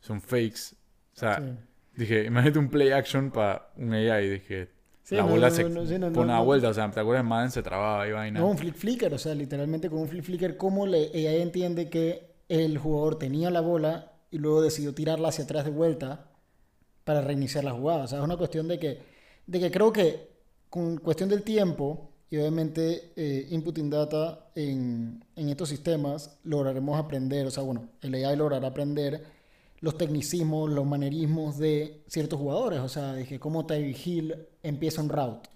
son 0.00 0.20
fakes. 0.20 0.74
O 1.14 1.16
sea, 1.16 1.38
Sí. 1.38 1.54
dije, 1.94 2.24
imagínate 2.24 2.58
un 2.58 2.68
play 2.68 2.90
action 2.90 3.30
para 3.30 3.70
un 3.76 3.92
AI. 3.92 4.28
Dije, 4.28 4.70
Sí, 5.04 5.14
la 5.14 5.22
no, 5.22 5.28
bola 5.28 5.50
no, 5.50 5.54
se 5.54 5.68
no, 5.68 5.86
sí, 5.86 5.98
pone 6.12 6.32
a 6.32 6.40
vuelta. 6.40 6.68
O 6.70 6.74
sea, 6.74 6.90
¿te 6.90 6.98
acuerdas? 6.98 7.24
Madden 7.24 7.52
se 7.52 7.62
trababa 7.62 8.08
y 8.08 8.10
vaina. 8.10 8.40
No, 8.40 8.48
un 8.48 8.58
flick 8.58 8.74
flicker, 8.74 9.14
o 9.14 9.18
sea, 9.18 9.36
literalmente 9.36 9.88
con 9.88 10.00
un 10.00 10.08
flick 10.08 10.24
flicker, 10.24 10.56
¿cómo 10.56 10.84
le, 10.84 11.16
ella 11.16 11.32
entiende 11.34 11.88
que 11.88 12.33
el 12.60 12.78
jugador 12.78 13.18
tenía 13.18 13.50
la 13.50 13.60
bola 13.60 14.12
y 14.30 14.38
luego 14.38 14.62
decidió 14.62 14.94
tirarla 14.94 15.28
hacia 15.28 15.44
atrás 15.44 15.64
de 15.64 15.70
vuelta 15.70 16.30
para 17.04 17.20
reiniciar 17.20 17.64
la 17.64 17.72
jugada? 17.72 18.04
O 18.04 18.06
sea, 18.06 18.18
es 18.18 18.24
una 18.24 18.36
cuestión 18.36 18.68
de 18.68 18.78
que, 18.78 19.02
de 19.46 19.60
que 19.60 19.70
creo 19.70 19.92
que 19.92 20.28
con 20.70 20.98
cuestión 20.98 21.28
del 21.28 21.42
tiempo 21.42 22.10
y 22.30 22.36
obviamente 22.36 23.12
eh, 23.16 23.46
inputting 23.50 23.90
data 23.90 24.50
en, 24.54 25.24
en 25.36 25.48
estos 25.48 25.68
sistemas, 25.68 26.38
lograremos 26.42 26.98
aprender, 26.98 27.46
o 27.46 27.50
sea, 27.50 27.62
bueno, 27.62 27.90
el 28.00 28.14
AI 28.14 28.36
logrará 28.36 28.68
aprender 28.68 29.24
los 29.80 29.96
tecnicismos, 29.98 30.70
los 30.70 30.86
manerismos 30.86 31.58
de 31.58 32.02
ciertos 32.08 32.40
jugadores, 32.40 32.80
o 32.80 32.88
sea, 32.88 33.22
que 33.28 33.38
cómo 33.38 33.66
Tyreek 33.66 34.06
Hill 34.06 34.34
empieza 34.62 35.02
un 35.02 35.10
route. 35.10 35.48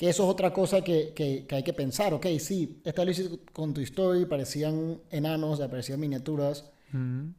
Que 0.00 0.08
eso 0.08 0.22
es 0.24 0.30
otra 0.30 0.50
cosa 0.50 0.80
que, 0.82 1.12
que- 1.14 1.44
que 1.46 1.56
hay 1.56 1.62
que 1.62 1.74
pensar. 1.74 2.14
Ok, 2.14 2.24
sí, 2.38 2.80
esta 2.84 3.04
lo 3.04 3.12
con 3.52 3.74
tu 3.74 3.82
story, 3.82 4.24
parecían 4.24 4.98
enanos, 5.10 5.60
parecían 5.60 6.00
miniaturas. 6.00 6.64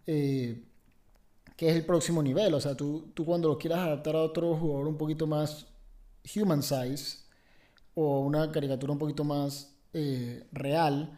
Eh, 0.05 0.63
que 1.57 1.69
es 1.69 1.75
el 1.75 1.83
próximo 1.85 2.21
nivel. 2.21 2.53
O 2.53 2.61
sea, 2.61 2.75
tú, 2.77 3.09
tú 3.15 3.25
cuando 3.25 3.47
lo 3.47 3.57
quieras 3.57 3.79
adaptar 3.79 4.15
a 4.15 4.21
otro 4.21 4.55
jugador 4.55 4.87
un 4.87 4.95
poquito 4.97 5.25
más 5.25 5.65
human 6.35 6.61
size 6.61 7.17
o 7.95 8.19
una 8.19 8.51
caricatura 8.51 8.93
un 8.93 8.99
poquito 8.99 9.23
más 9.23 9.73
eh, 9.93 10.45
real, 10.51 11.17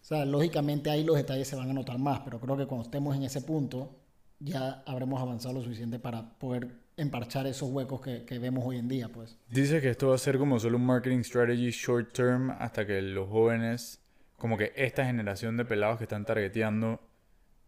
o 0.00 0.04
sea, 0.04 0.24
lógicamente 0.24 0.90
ahí 0.90 1.02
los 1.02 1.16
detalles 1.16 1.48
se 1.48 1.56
van 1.56 1.70
a 1.70 1.72
notar 1.72 1.98
más, 1.98 2.20
pero 2.20 2.38
creo 2.38 2.56
que 2.56 2.66
cuando 2.66 2.84
estemos 2.84 3.16
en 3.16 3.24
ese 3.24 3.40
punto 3.40 3.96
ya 4.38 4.84
habremos 4.86 5.20
avanzado 5.20 5.54
lo 5.54 5.62
suficiente 5.64 5.98
para 5.98 6.38
poder 6.38 6.68
emparchar 6.98 7.46
esos 7.46 7.70
huecos 7.70 8.00
que, 8.00 8.24
que 8.24 8.38
vemos 8.38 8.64
hoy 8.66 8.76
en 8.76 8.88
día, 8.88 9.08
pues. 9.08 9.38
Dice 9.48 9.80
que 9.80 9.90
esto 9.90 10.08
va 10.08 10.16
a 10.16 10.18
ser 10.18 10.36
como 10.36 10.58
solo 10.58 10.76
un 10.76 10.84
marketing 10.84 11.22
strategy 11.22 11.70
short 11.70 12.12
term 12.12 12.50
hasta 12.50 12.86
que 12.86 13.00
los 13.00 13.28
jóvenes, 13.28 14.00
como 14.36 14.58
que 14.58 14.72
esta 14.76 15.06
generación 15.06 15.56
de 15.56 15.64
pelados 15.64 15.98
que 15.98 16.04
están 16.04 16.24
targeteando, 16.24 17.00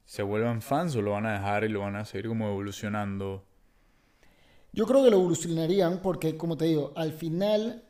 se 0.04 0.22
vuelvan 0.22 0.60
fans 0.60 0.96
o 0.96 1.02
lo 1.02 1.12
van 1.12 1.26
a 1.26 1.34
dejar 1.34 1.62
y 1.64 1.68
lo 1.68 1.80
van 1.80 1.94
a 1.94 2.04
seguir 2.04 2.28
como 2.28 2.48
evolucionando. 2.48 3.44
Yo 4.72 4.84
creo 4.86 5.04
que 5.04 5.10
lo 5.10 5.18
evolucionarían 5.18 6.00
porque, 6.02 6.36
como 6.36 6.56
te 6.56 6.64
digo, 6.66 6.92
al 6.96 7.12
final 7.12 7.84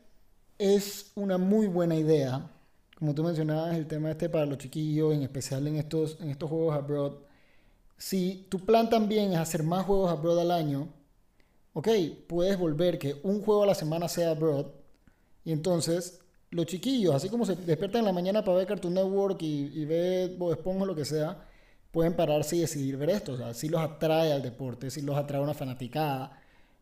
es 0.59 1.11
una 1.15 1.39
muy 1.39 1.65
buena 1.65 1.95
idea. 1.95 2.47
Como 2.95 3.15
tú 3.15 3.23
mencionabas, 3.23 3.75
el 3.75 3.87
tema 3.87 4.11
este 4.11 4.29
para 4.29 4.45
los 4.45 4.59
chiquillos, 4.59 5.15
en 5.15 5.23
especial 5.23 5.67
en 5.67 5.77
estos, 5.77 6.19
en 6.21 6.29
estos 6.29 6.49
juegos 6.49 6.75
abroad. 6.75 7.13
Si 7.97 8.45
tu 8.49 8.59
plan 8.59 8.87
también 8.87 9.31
es 9.31 9.39
hacer 9.39 9.63
más 9.63 9.85
juegos 9.85 10.11
abroad 10.11 10.41
al 10.41 10.51
año, 10.51 10.89
ok, 11.73 11.89
puedes 12.27 12.57
volver 12.57 12.99
que 12.99 13.19
un 13.23 13.41
juego 13.41 13.63
a 13.63 13.67
la 13.67 13.75
semana 13.75 14.07
sea 14.07 14.31
abroad. 14.31 14.67
Y 15.43 15.51
entonces, 15.51 16.19
los 16.51 16.65
chiquillos, 16.65 17.15
así 17.15 17.29
como 17.29 17.45
se 17.45 17.55
despiertan 17.55 17.99
en 17.99 18.05
la 18.05 18.13
mañana 18.13 18.43
para 18.43 18.57
ver 18.57 18.67
Cartoon 18.67 18.93
Network 18.93 19.41
y, 19.41 19.71
y 19.73 19.85
ver 19.85 20.35
Bob 20.37 20.51
Esponja 20.51 20.83
o 20.83 20.85
lo 20.85 20.95
que 20.95 21.05
sea, 21.05 21.47
pueden 21.91 22.15
pararse 22.15 22.55
y 22.55 22.59
decidir 22.59 22.97
ver 22.97 23.09
esto. 23.11 23.33
O 23.33 23.37
sea, 23.37 23.53
si 23.53 23.69
los 23.69 23.81
atrae 23.81 24.33
al 24.33 24.41
deporte, 24.41 24.89
si 24.89 25.01
los 25.01 25.17
atrae 25.17 25.41
una 25.41 25.53
fanaticada. 25.53 26.37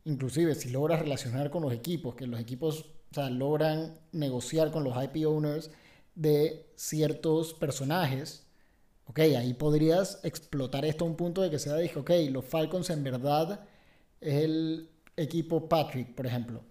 Inclusive, 0.06 0.56
si 0.56 0.70
logras 0.70 1.00
relacionar 1.00 1.50
con 1.50 1.62
los 1.64 1.74
equipos, 1.74 2.16
que 2.16 2.28
los 2.28 2.40
equipos 2.40 2.86
o 3.12 3.16
sea, 3.16 3.30
logran 3.30 4.00
negociar 4.12 4.72
con 4.72 4.84
los 4.84 4.96
IP 5.04 5.28
owners 5.28 5.72
de 6.16 6.72
ciertos 6.76 7.54
personajes, 7.54 8.46
ok, 9.08 9.20
ahí 9.20 9.54
podrías 9.54 10.20
explotar 10.24 10.86
esto 10.86 11.06
a 11.06 11.08
un 11.08 11.16
punto 11.16 11.42
de 11.42 11.50
que 11.50 11.60
sea, 11.60 11.76
dije, 11.76 12.00
ok, 12.00 12.12
los 12.30 12.46
Falcons 12.46 12.90
en 12.90 13.04
verdad 13.04 13.62
es 14.22 14.44
el 14.44 14.90
equipo 15.16 15.68
Patrick, 15.68 16.14
por 16.16 16.26
ejemplo. 16.26 16.64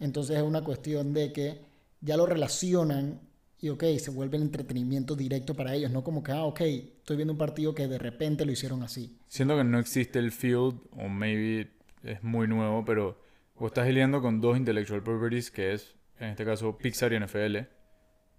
Entonces 0.00 0.36
es 0.36 0.42
una 0.42 0.62
cuestión 0.62 1.12
de 1.12 1.32
que 1.32 1.60
ya 2.00 2.16
lo 2.16 2.26
relacionan 2.26 3.20
y, 3.60 3.70
ok, 3.70 3.82
se 3.98 4.10
vuelve 4.10 4.36
el 4.36 4.42
entretenimiento 4.42 5.16
directo 5.16 5.54
para 5.54 5.74
ellos, 5.74 5.90
no 5.90 6.04
como 6.04 6.22
que, 6.22 6.32
ah, 6.32 6.44
ok, 6.44 6.60
estoy 6.60 7.16
viendo 7.16 7.32
un 7.32 7.38
partido 7.38 7.74
que 7.74 7.88
de 7.88 7.98
repente 7.98 8.44
lo 8.44 8.52
hicieron 8.52 8.82
así. 8.82 9.18
Siento 9.28 9.56
que 9.56 9.64
no 9.64 9.78
existe 9.78 10.18
el 10.18 10.32
field, 10.32 10.80
o 10.90 11.08
maybe 11.08 11.70
es 12.02 12.22
muy 12.22 12.46
nuevo, 12.46 12.84
pero 12.84 13.18
vos 13.58 13.68
estás 13.68 13.88
lidiando 13.88 14.20
con 14.20 14.42
dos 14.42 14.58
intellectual 14.58 15.02
properties, 15.02 15.50
que 15.50 15.72
es, 15.72 15.94
en 16.20 16.28
este 16.28 16.44
caso, 16.44 16.76
Pixar 16.76 17.14
y 17.14 17.20
NFL. 17.20 17.56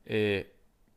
Eh, 0.06 0.54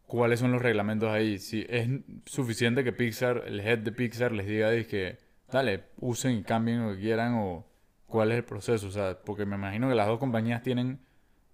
cuáles 0.07 0.41
son 0.41 0.53
los 0.53 0.61
reglamentos 0.61 1.09
ahí. 1.11 1.39
Si 1.39 1.65
es 1.69 1.89
suficiente 2.27 2.85
que 2.85 2.93
Pixar, 2.93 3.45
el 3.47 3.61
head 3.61 3.79
de 3.79 3.93
Pixar 3.93 4.33
les 4.33 4.47
diga 4.47 4.71
que, 4.85 5.19
dale, 5.51 5.85
usen 6.01 6.39
y 6.39 6.43
cambien 6.43 6.87
lo 6.87 6.95
que 6.95 7.01
quieran 7.01 7.35
o 7.35 7.65
cuál 8.07 8.33
es 8.33 8.39
el 8.39 8.45
proceso. 8.45 8.87
O 8.87 8.91
sea, 8.91 9.19
porque 9.25 9.47
me 9.47 9.57
imagino 9.57 9.89
que 9.89 9.95
las 9.95 10.07
dos 10.07 10.19
compañías 10.19 10.63
tienen 10.63 11.01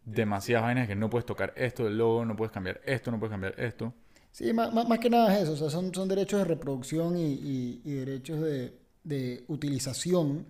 demasiadas 0.04 0.64
vainas 0.64 0.86
que 0.86 0.94
no 0.94 1.10
puedes 1.10 1.26
tocar 1.26 1.52
esto 1.56 1.84
del 1.84 1.98
logo, 1.98 2.24
no 2.24 2.36
puedes 2.36 2.52
cambiar 2.52 2.80
esto, 2.84 3.10
no 3.10 3.18
puedes 3.18 3.32
cambiar 3.32 3.58
esto. 3.58 3.92
Sí, 4.30 4.52
más, 4.52 4.72
más, 4.74 4.98
que 4.98 5.08
nada 5.08 5.32
es 5.34 5.44
eso, 5.44 5.52
o 5.52 5.56
sea, 5.56 5.70
son, 5.70 5.94
son 5.94 6.08
derechos 6.08 6.40
de 6.40 6.44
reproducción 6.44 7.16
y, 7.16 7.80
y, 7.84 7.92
derechos 7.92 8.40
de, 8.40 8.76
de 9.04 9.44
utilización, 9.46 10.44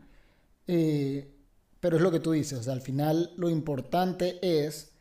eh, 0.66 1.30
pero 1.80 1.96
es 1.98 2.02
lo 2.02 2.10
que 2.10 2.18
tú 2.18 2.32
dices, 2.32 2.60
o 2.60 2.62
sea, 2.62 2.72
al 2.72 2.80
final 2.80 3.32
lo 3.36 3.50
importante 3.50 4.38
es 4.40 4.94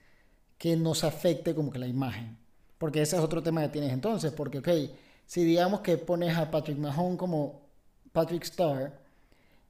que 0.58 0.76
no 0.76 0.96
se 0.96 1.08
afecte 1.08 1.56
como 1.56 1.72
que 1.72 1.80
la 1.80 1.88
imagen, 1.88 2.38
porque 2.78 3.02
ese 3.02 3.16
es 3.16 3.22
otro 3.22 3.42
tema 3.42 3.62
que 3.62 3.70
tienes 3.70 3.94
entonces, 3.94 4.34
porque, 4.34 4.58
ok, 4.58 4.70
si 5.26 5.46
digamos 5.46 5.80
que 5.80 5.98
pones 5.98 6.36
a 6.36 6.52
Patrick 6.52 6.78
Mahomes 6.78 7.18
como 7.18 7.62
Patrick 8.13 8.43
Starr 8.43 8.93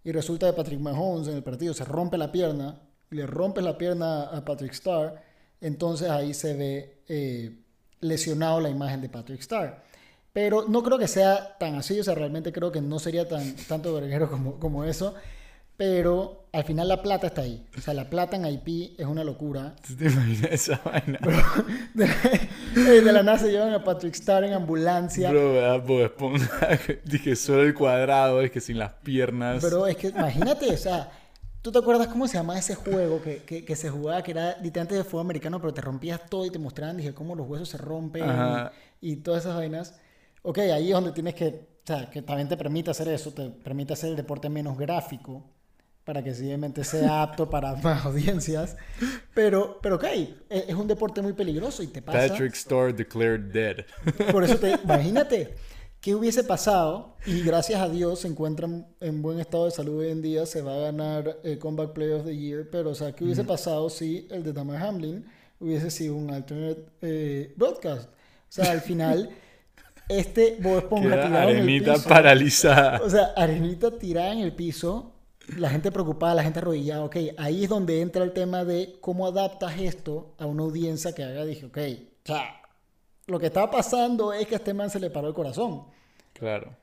y 0.03 0.11
resulta 0.11 0.45
que 0.47 0.53
Patrick 0.53 0.79
Mahomes 0.79 1.27
en 1.27 1.37
el 1.37 1.43
partido 1.43 1.73
se 1.73 1.85
rompe 1.85 2.19
la 2.19 2.31
pierna, 2.31 2.79
le 3.09 3.25
rompes 3.25 3.63
la 3.63 3.75
pierna 3.75 4.25
a 4.25 4.45
Patrick 4.45 4.73
Starr, 4.73 5.19
entonces 5.59 6.11
ahí 6.11 6.35
se 6.35 6.53
ve... 6.53 7.03
Eh, 7.07 7.59
lesionado 8.03 8.59
la 8.59 8.69
imagen 8.69 9.01
de 9.01 9.09
Patrick 9.09 9.39
Starr. 9.39 9.81
Pero 10.31 10.65
no 10.67 10.83
creo 10.83 10.97
que 10.97 11.07
sea 11.07 11.57
tan 11.57 11.75
así, 11.75 11.99
o 11.99 12.03
sea, 12.03 12.15
realmente 12.15 12.51
creo 12.51 12.71
que 12.71 12.81
no 12.81 12.99
sería 12.99 13.27
tan 13.27 13.55
tanto 13.67 13.93
verguero 13.93 14.29
como, 14.29 14.59
como 14.59 14.83
eso. 14.83 15.15
Pero 15.83 16.45
al 16.53 16.63
final 16.63 16.87
la 16.87 17.01
plata 17.01 17.27
está 17.27 17.41
ahí. 17.41 17.67
O 17.77 17.81
sea, 17.81 17.93
la 17.93 18.09
plata 18.09 18.37
en 18.37 18.45
IP 18.45 18.97
es 18.97 19.05
una 19.05 19.25
locura. 19.25 19.75
¿Tú 19.85 19.97
te 19.97 20.05
imaginas 20.05 20.49
esa 20.49 20.79
vaina? 20.85 21.19
de, 21.93 23.01
la 23.01 23.21
nada 23.21 23.37
se 23.37 23.51
llevan 23.51 23.73
a 23.73 23.83
Patrick 23.83 24.13
Starr 24.15 24.45
en 24.45 24.53
ambulancia. 24.53 25.29
Bro, 25.29 25.81
Bob 25.81 26.39
Dije, 27.03 27.35
solo 27.35 27.63
el 27.63 27.73
cuadrado, 27.73 28.39
es 28.39 28.49
que 28.49 28.61
sin 28.61 28.79
las 28.79 28.91
piernas. 29.03 29.61
Pero 29.61 29.87
es 29.87 29.97
que 29.97 30.07
imagínate, 30.07 30.71
o 30.71 30.77
sea, 30.77 31.11
¿Tú 31.61 31.71
te 31.71 31.79
acuerdas 31.79 32.07
cómo 32.07 32.27
se 32.27 32.37
llamaba 32.37 32.59
ese 32.59 32.75
juego 32.75 33.21
que, 33.21 33.37
que, 33.43 33.65
que 33.65 33.75
se 33.77 33.89
jugaba, 33.89 34.21
que 34.21 34.31
era 34.31 34.57
literalmente 34.61 34.95
de 34.95 35.03
fútbol 35.03 35.21
americano, 35.21 35.59
pero 35.59 35.73
te 35.73 35.81
rompías 35.81 36.29
todo 36.29 36.45
y 36.45 36.49
te 36.49 36.59
mostraban, 36.59 36.97
dije, 36.97 37.13
cómo 37.13 37.35
los 37.35 37.47
huesos 37.47 37.69
se 37.69 37.77
rompen 37.77 38.23
y, 39.01 39.17
todas 39.17 39.43
esas 39.43 39.55
vainas? 39.55 39.97
Ok, 40.41 40.59
ahí 40.59 40.89
es 40.89 40.93
donde 40.93 41.13
tienes 41.13 41.35
que, 41.35 41.47
o 41.47 41.87
sea, 41.87 42.09
que 42.09 42.21
también 42.21 42.49
te 42.49 42.57
permite 42.57 42.91
hacer 42.91 43.07
eso, 43.07 43.31
te 43.31 43.49
permite 43.49 43.93
hacer 43.93 44.09
el 44.09 44.17
deporte 44.17 44.49
menos 44.49 44.77
gráfico, 44.77 45.52
para 46.03 46.23
que 46.23 46.33
simplemente 46.33 46.83
sea 46.83 47.23
apto 47.23 47.49
para 47.49 47.75
más 47.83 48.05
audiencias. 48.05 48.75
Pero, 49.33 49.79
pero 49.81 49.95
ok, 49.95 50.03
e, 50.03 50.37
es, 50.49 50.75
un 50.75 50.87
deporte 50.87 51.21
muy 51.21 51.33
peligroso 51.33 51.83
y 51.83 51.87
te 51.87 52.01
pasa... 52.01 52.27
Patrick 52.27 52.53
Starr 52.55 52.93
declared 52.93 53.51
dead. 53.51 53.85
Por 54.31 54.43
eso 54.43 54.57
te, 54.57 54.71
imagínate, 54.83 55.55
¿Qué 56.03 56.13
hubiese 56.15 56.43
pasado? 56.43 57.15
Y 57.25 57.43
gracias 57.43 57.79
a 57.79 57.87
Dios 57.87 58.19
se 58.19 58.27
encuentran 58.27 58.85
en 58.99 59.21
buen 59.21 59.39
estado 59.39 59.63
de 59.63 59.71
salud 59.71 59.99
hoy 59.99 60.11
en 60.11 60.21
día, 60.21 60.45
se 60.45 60.61
va 60.61 60.75
a 60.75 60.79
ganar 60.79 61.39
el 61.45 61.57
Comeback 61.59 61.93
Player 61.93 62.15
of 62.15 62.25
the 62.25 62.35
Year, 62.35 62.67
pero 62.69 62.89
o 62.89 62.93
sea, 62.93 63.13
¿qué 63.13 63.23
hubiese 63.23 63.45
pasado 63.45 63.89
si 63.89 64.27
el 64.29 64.43
de 64.43 64.51
Damar 64.51 64.83
Hamlin 64.83 65.25
hubiese 65.61 65.89
sido 65.89 66.17
un 66.17 66.29
alternate 66.29 66.87
eh, 67.01 67.53
broadcast? 67.55 68.09
O 68.09 68.49
sea, 68.49 68.71
al 68.71 68.81
final, 68.81 69.29
este 70.09 70.57
Bob 70.59 70.79
Esponja 70.79 71.23
tirado 71.25 71.49
en 71.51 71.69
el 71.69 71.83
piso, 71.83 72.09
paralizada. 72.09 73.01
O 73.01 73.09
sea, 73.09 73.31
arenita 73.37 73.97
tirada 73.97 74.33
en 74.33 74.39
el 74.39 74.53
piso, 74.53 75.12
la 75.57 75.69
gente 75.69 75.91
preocupada, 75.91 76.35
la 76.35 76.43
gente 76.43 76.59
arrodillada, 76.59 77.03
ok, 77.03 77.17
ahí 77.37 77.63
es 77.63 77.69
donde 77.69 78.01
entra 78.01 78.23
el 78.23 78.33
tema 78.33 78.63
de 78.63 78.97
cómo 79.01 79.27
adaptas 79.27 79.79
esto 79.79 80.35
a 80.37 80.45
una 80.45 80.63
audiencia 80.63 81.13
que 81.13 81.23
haga, 81.23 81.45
dije, 81.45 81.65
ok, 81.65 81.77
o 81.77 82.27
sea, 82.27 82.61
lo 83.27 83.39
que 83.39 83.47
estaba 83.47 83.69
pasando 83.69 84.33
es 84.33 84.47
que 84.47 84.55
a 84.55 84.57
este 84.57 84.73
man 84.73 84.89
se 84.89 84.99
le 84.99 85.09
paró 85.09 85.27
el 85.27 85.33
corazón. 85.33 85.83
Claro. 86.33 86.75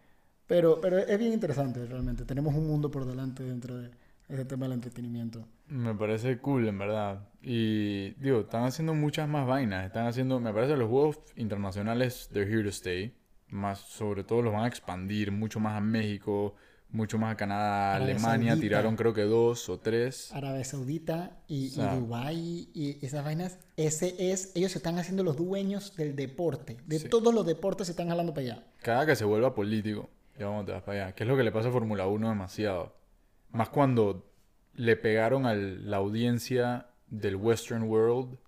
Pero, 0.47 0.81
pero 0.81 0.99
es 0.99 1.19
bien 1.19 1.33
interesante 1.33 1.85
realmente. 1.87 2.25
Tenemos 2.25 2.55
un 2.55 2.67
mundo 2.67 2.91
por 2.91 3.05
delante 3.05 3.45
dentro 3.45 3.77
de 3.77 3.91
ese 4.29 4.45
tema 4.45 4.65
del 4.67 4.73
entretenimiento. 4.75 5.47
Me 5.69 5.95
parece 5.95 6.39
cool, 6.39 6.67
en 6.67 6.79
verdad. 6.79 7.29
Y 7.43 8.11
digo, 8.15 8.41
están 8.41 8.65
haciendo 8.65 8.95
muchas 8.95 9.29
más 9.29 9.47
vainas. 9.47 9.87
Están 9.87 10.07
haciendo, 10.07 10.41
me 10.41 10.53
parece, 10.53 10.77
los 10.77 10.89
juegos 10.89 11.19
internacionales, 11.37 12.29
they're 12.33 12.51
here 12.51 12.65
to 12.65 12.71
stay. 12.71 13.15
Más, 13.49 13.81
sobre 13.81 14.25
todo 14.25 14.43
los 14.43 14.53
van 14.53 14.65
a 14.65 14.69
expandir 14.69 15.31
mucho 15.31 15.61
más 15.61 15.77
a 15.77 15.81
México, 15.81 16.55
mucho 16.93 17.19
más 17.19 17.35
a 17.35 17.37
Canadá, 17.37 17.95
Alemania, 17.95 18.57
tiraron 18.57 18.97
creo 18.97 19.15
que 19.15 19.23
dos 19.23 19.69
o 19.69 19.79
tres. 19.79 20.33
Arabia 20.33 20.65
Saudita 20.65 21.39
y, 21.47 21.71
Dubái 21.71 22.69
y 22.75 23.05
esas 23.05 23.25
vainas. 23.25 23.59
Ese 23.77 24.33
es, 24.33 24.53
ellos 24.55 24.73
se 24.73 24.79
están 24.79 24.99
haciendo 24.99 25.23
los 25.23 25.37
dueños 25.37 25.97
del 25.97 26.17
deporte. 26.17 26.79
De 26.87 27.01
todos 27.01 27.33
los 27.33 27.47
deportes 27.47 27.87
se 27.87 27.93
están 27.93 28.09
jalando 28.09 28.35
para 28.35 28.47
allá. 28.47 28.65
Cada 28.83 29.07
que 29.07 29.17
se 29.17 29.25
vuelva 29.25 29.55
político, 29.55 30.11
ya 30.39 30.47
vamos 30.47 30.67
te 30.67 30.73
vas 30.73 30.83
para 30.83 31.05
allá. 31.05 31.15
¿Qué 31.15 31.25
es 31.25 31.29
lo 31.29 31.37
que 31.37 31.45
le 31.45 31.53
pasa 31.53 31.69
a 31.69 31.73
Fórmula 31.73 32.07
1 32.07 32.29
demasiado? 32.29 32.97
Más 33.53 33.69
cuando 33.69 34.27
le 34.75 34.97
pegaron 34.97 35.47
a 35.47 35.55
la 35.55 35.99
audiencia 35.99 36.87
del 37.09 37.37
Western 37.37 37.85
World 37.85 38.39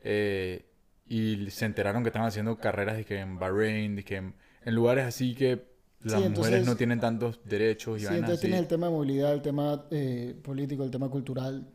eh, 0.00 0.66
y 1.06 1.50
se 1.50 1.66
enteraron 1.66 2.02
que 2.02 2.08
estaban 2.08 2.28
haciendo 2.28 2.56
carreras 2.58 2.96
de 2.96 3.04
que 3.04 3.18
en 3.18 3.38
Bahrein, 3.38 3.96
de 3.96 4.04
que 4.04 4.16
en 4.16 4.74
lugares 4.74 5.04
así 5.04 5.34
que 5.34 5.73
las 6.04 6.30
mujeres 6.30 6.66
no 6.66 6.76
tienen 6.76 7.00
tantos 7.00 7.40
derechos. 7.44 8.02
Y 8.02 8.06
sí, 8.06 8.14
entonces 8.14 8.40
tienes 8.40 8.60
el 8.60 8.66
tema 8.66 8.86
de 8.86 8.92
movilidad, 8.92 9.32
el 9.32 9.42
tema 9.42 9.86
eh, 9.90 10.38
político, 10.42 10.84
el 10.84 10.90
tema 10.90 11.08
cultural. 11.08 11.66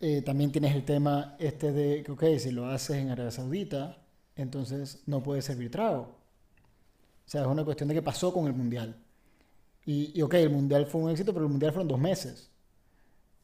Eh, 0.00 0.22
también 0.22 0.50
tienes 0.50 0.74
el 0.74 0.84
tema 0.84 1.36
este 1.38 1.72
de 1.72 2.02
que, 2.02 2.12
ok, 2.12 2.24
si 2.38 2.50
lo 2.50 2.66
haces 2.66 2.96
en 2.96 3.10
Arabia 3.10 3.30
Saudita, 3.30 3.98
entonces 4.36 5.02
no 5.06 5.22
puedes 5.22 5.44
servir 5.44 5.70
trago. 5.70 6.02
O 6.02 7.30
sea, 7.32 7.42
es 7.42 7.46
una 7.46 7.64
cuestión 7.64 7.88
de 7.88 7.94
qué 7.94 8.02
pasó 8.02 8.32
con 8.32 8.46
el 8.46 8.52
Mundial. 8.52 8.96
Y, 9.84 10.12
y, 10.14 10.22
ok, 10.22 10.34
el 10.34 10.50
Mundial 10.50 10.86
fue 10.86 11.00
un 11.00 11.10
éxito, 11.10 11.32
pero 11.32 11.46
el 11.46 11.50
Mundial 11.50 11.72
fueron 11.72 11.88
dos 11.88 11.98
meses. 11.98 12.50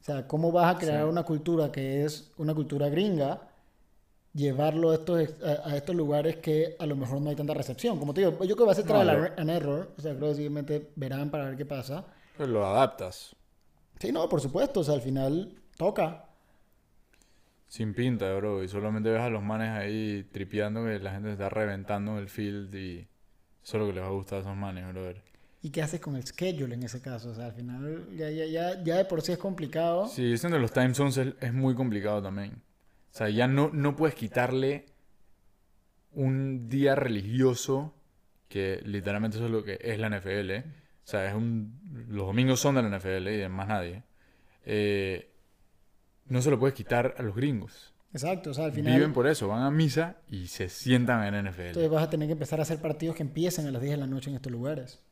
O 0.01 0.05
sea, 0.05 0.27
¿cómo 0.27 0.53
vas 0.53 0.77
a 0.77 0.79
crear 0.79 1.07
una 1.07 1.25
cultura 1.25 1.71
que 1.73 2.05
es 2.05 2.31
una 2.37 2.55
cultura 2.55 2.89
gringa 2.89 3.48
llevarlo 4.39 4.91
a 4.91 4.95
estos, 4.95 5.35
a, 5.43 5.77
estos 5.77 5.95
lugares 5.95 6.37
que 6.37 6.77
a 6.79 6.87
lo 6.87 6.97
mejor 6.97 7.21
no 7.21 7.29
hay 7.29 7.37
tanta 7.37 7.55
recepción. 7.55 7.99
Como 7.99 8.15
te 8.15 8.21
digo, 8.21 8.33
yo 8.45 8.55
creo 8.55 8.57
que 8.57 8.65
va 8.65 8.73
a 8.73 8.75
ser 8.75 8.85
trial 8.85 9.35
and 9.37 9.51
error. 9.51 9.93
O 9.99 10.01
sea, 10.01 10.15
creo 10.15 10.29
que 10.29 10.37
simplemente 10.37 10.91
verán 10.95 11.31
para 11.31 11.47
ver 11.47 11.57
qué 11.57 11.67
pasa. 11.67 12.07
Pero 12.37 12.49
lo 12.49 12.65
adaptas. 12.65 13.35
Sí, 13.99 14.13
no, 14.13 14.29
por 14.29 14.41
supuesto. 14.41 14.81
O 14.81 14.85
sea, 14.85 14.95
al 14.95 15.03
final 15.03 15.57
toca. 15.77 16.27
Sin 17.67 17.93
pinta, 17.93 18.33
bro. 18.37 18.63
Y 18.63 18.69
solamente 18.69 19.11
ves 19.11 19.21
a 19.21 19.29
los 19.29 19.43
manes 19.43 19.71
ahí 19.71 20.29
tripeando 20.33 20.85
que 20.85 21.01
la 21.01 21.11
gente 21.11 21.33
está 21.33 21.49
reventando 21.49 22.13
en 22.13 22.19
el 22.19 22.29
field 22.29 22.75
y 22.75 23.09
eso 23.63 23.77
es 23.77 23.81
lo 23.83 23.87
que 23.89 23.95
les 23.95 24.03
va 24.03 24.07
a 24.07 24.13
gustar 24.13 24.39
a 24.39 24.41
esos 24.43 24.57
manes, 24.57 24.89
bro. 24.89 25.13
¿Y 25.61 25.71
qué 25.71 25.83
haces 25.83 26.01
con 26.01 26.15
el 26.15 26.25
schedule 26.25 26.73
en 26.77 26.85
ese 26.85 27.03
caso? 27.03 27.31
O 27.31 27.35
sea, 27.35 27.47
al 27.47 27.53
final 27.53 28.07
ya, 28.17 28.31
ya, 28.31 28.47
ya, 28.47 28.85
ya 28.85 28.97
de 28.99 29.05
por 29.05 29.21
sí 29.21 29.33
es 29.33 29.39
complicado. 29.39 30.07
Sí, 30.07 30.33
eso 30.33 30.49
de 30.49 30.61
los 30.61 30.71
time 30.71 30.95
zones 30.95 31.19
es 31.19 31.53
muy 31.53 31.75
complicado 31.75 32.23
también. 32.23 32.63
O 33.13 33.17
sea, 33.19 33.29
ya 33.31 33.47
no, 33.47 33.71
no 33.73 33.97
puedes 33.97 34.15
quitarle 34.15 34.87
un 36.13 36.69
día 36.69 36.95
religioso, 36.95 37.95
que 38.49 38.81
literalmente 38.85 39.37
eso 39.37 39.47
es 39.47 39.53
lo 39.53 39.65
que 39.65 39.79
es 39.81 39.99
la 39.99 40.09
NFL. 40.09 40.51
O 40.69 41.11
sea, 41.11 41.27
es 41.29 41.35
un, 41.35 42.07
los 42.09 42.27
domingos 42.27 42.61
son 42.61 42.75
de 42.75 42.83
la 42.83 42.99
NFL 42.99 43.29
y 43.29 43.37
de 43.37 43.49
más 43.49 43.69
nadie. 43.69 44.03
Eh, 44.65 45.31
no 46.27 46.43
se 46.43 46.51
lo 46.51 46.59
puedes 46.59 46.75
quitar 46.75 47.15
a 47.19 47.23
los 47.23 47.35
gringos. 47.35 47.95
Exacto, 48.13 48.51
o 48.51 48.55
sea, 48.55 48.67
al 48.67 48.73
final... 48.73 48.95
Viven 48.95 49.13
por 49.13 49.27
eso, 49.27 49.49
van 49.49 49.63
a 49.63 49.71
misa 49.71 50.17
y 50.29 50.47
se 50.47 50.69
sientan 50.69 51.23
en 51.23 51.47
NFL. 51.47 51.61
Entonces 51.61 51.91
vas 51.91 52.05
a 52.05 52.11
tener 52.11 52.29
que 52.29 52.33
empezar 52.33 52.59
a 52.59 52.63
hacer 52.63 52.81
partidos 52.81 53.17
que 53.17 53.23
empiecen 53.23 53.67
a 53.67 53.71
las 53.71 53.83
10 53.83 53.93
de 53.93 53.97
la 53.99 54.07
noche 54.07 54.31
en 54.31 54.37
estos 54.37 54.53
lugares. 54.53 55.03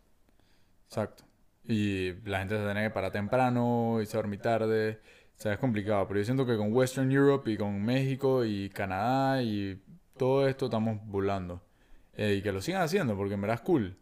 Exacto. 0.89 1.25
Y 1.65 2.13
la 2.25 2.39
gente 2.39 2.57
se 2.57 2.65
tiene 2.65 2.85
que 2.85 2.91
parar 2.91 3.13
temprano 3.13 4.01
y 4.01 4.07
se 4.07 4.17
dormir 4.17 4.41
tarde. 4.41 5.01
O 5.39 5.43
sea, 5.43 5.53
es 5.53 5.59
complicado, 5.59 6.07
pero 6.09 6.21
yo 6.21 6.25
siento 6.25 6.47
que 6.47 6.57
con 6.57 6.73
Western 6.73 7.13
Europe 7.13 7.51
y 7.51 7.59
con 7.59 7.85
México 7.85 8.45
y 8.45 8.71
Canadá 8.71 9.43
y 9.43 9.79
todo 10.17 10.49
esto 10.49 10.67
estamos 10.67 10.99
volando. 11.07 11.61
Eh, 12.15 12.37
y 12.39 12.43
que 12.43 12.53
lo 12.53 12.63
sigan 12.63 12.81
haciendo, 12.81 13.15
porque 13.17 13.35
en 13.35 13.43
verdad 13.43 13.57
es 13.57 13.61
cool. 13.61 13.97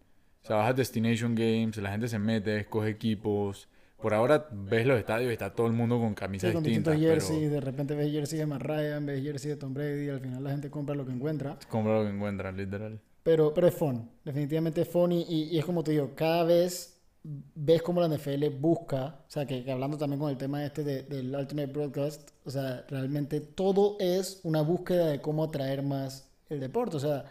O 0.44 0.46
sea, 0.46 0.56
vas 0.56 0.70
a 0.70 0.72
Destination 0.74 1.34
Games, 1.34 1.76
la 1.78 1.90
gente 1.90 2.06
se 2.06 2.20
mete, 2.20 2.60
escoge 2.60 2.90
equipos. 2.90 3.68
Por 4.00 4.14
ahora 4.14 4.46
ves 4.52 4.86
los 4.86 4.98
estadios 4.98 5.30
y 5.30 5.32
está 5.32 5.52
todo 5.54 5.66
el 5.66 5.72
mundo 5.72 5.98
con 5.98 6.14
camisas 6.14 6.50
sí, 6.50 6.54
con 6.54 6.62
distintas. 6.62 7.00
Jersey, 7.00 7.48
de 7.48 7.60
repente 7.60 7.94
ves 7.96 8.12
jersey 8.12 8.38
de 8.38 8.46
Matt 8.46 8.62
Ryan, 8.62 9.06
ves 9.06 9.22
jersey 9.22 9.50
de 9.50 9.56
Tom 9.56 9.74
Brady, 9.74 10.06
y 10.06 10.08
al 10.10 10.20
final 10.20 10.44
la 10.44 10.50
gente 10.50 10.70
compra 10.70 10.94
lo 10.94 11.04
que 11.04 11.12
encuentra. 11.12 11.58
Compra 11.68 11.98
lo 11.98 12.04
que 12.04 12.14
encuentra, 12.14 12.52
literal. 12.52 13.00
Pero, 13.24 13.54
pero 13.54 13.66
es 13.66 13.74
fun, 13.74 14.08
definitivamente 14.24 14.82
es 14.82 14.88
fun 14.88 15.10
y, 15.10 15.24
y 15.28 15.58
es 15.58 15.64
como 15.64 15.82
te 15.82 15.92
digo, 15.92 16.12
cada 16.14 16.44
vez 16.44 16.93
ves 17.24 17.82
cómo 17.82 18.00
la 18.00 18.08
NFL 18.08 18.48
busca, 18.60 19.16
o 19.26 19.30
sea, 19.30 19.46
que, 19.46 19.70
hablando 19.70 19.96
también 19.96 20.20
con 20.20 20.30
el 20.30 20.36
tema 20.36 20.64
este 20.64 20.84
del 20.84 21.34
Ultimate 21.34 21.72
Broadcast, 21.72 22.30
o 22.44 22.50
sea, 22.50 22.84
realmente 22.88 23.40
todo 23.40 23.96
es 23.98 24.40
una 24.44 24.60
búsqueda 24.60 25.06
de 25.06 25.20
cómo 25.20 25.44
atraer 25.44 25.82
más 25.82 26.28
el 26.50 26.60
deporte, 26.60 26.98
o 26.98 27.00
sea, 27.00 27.24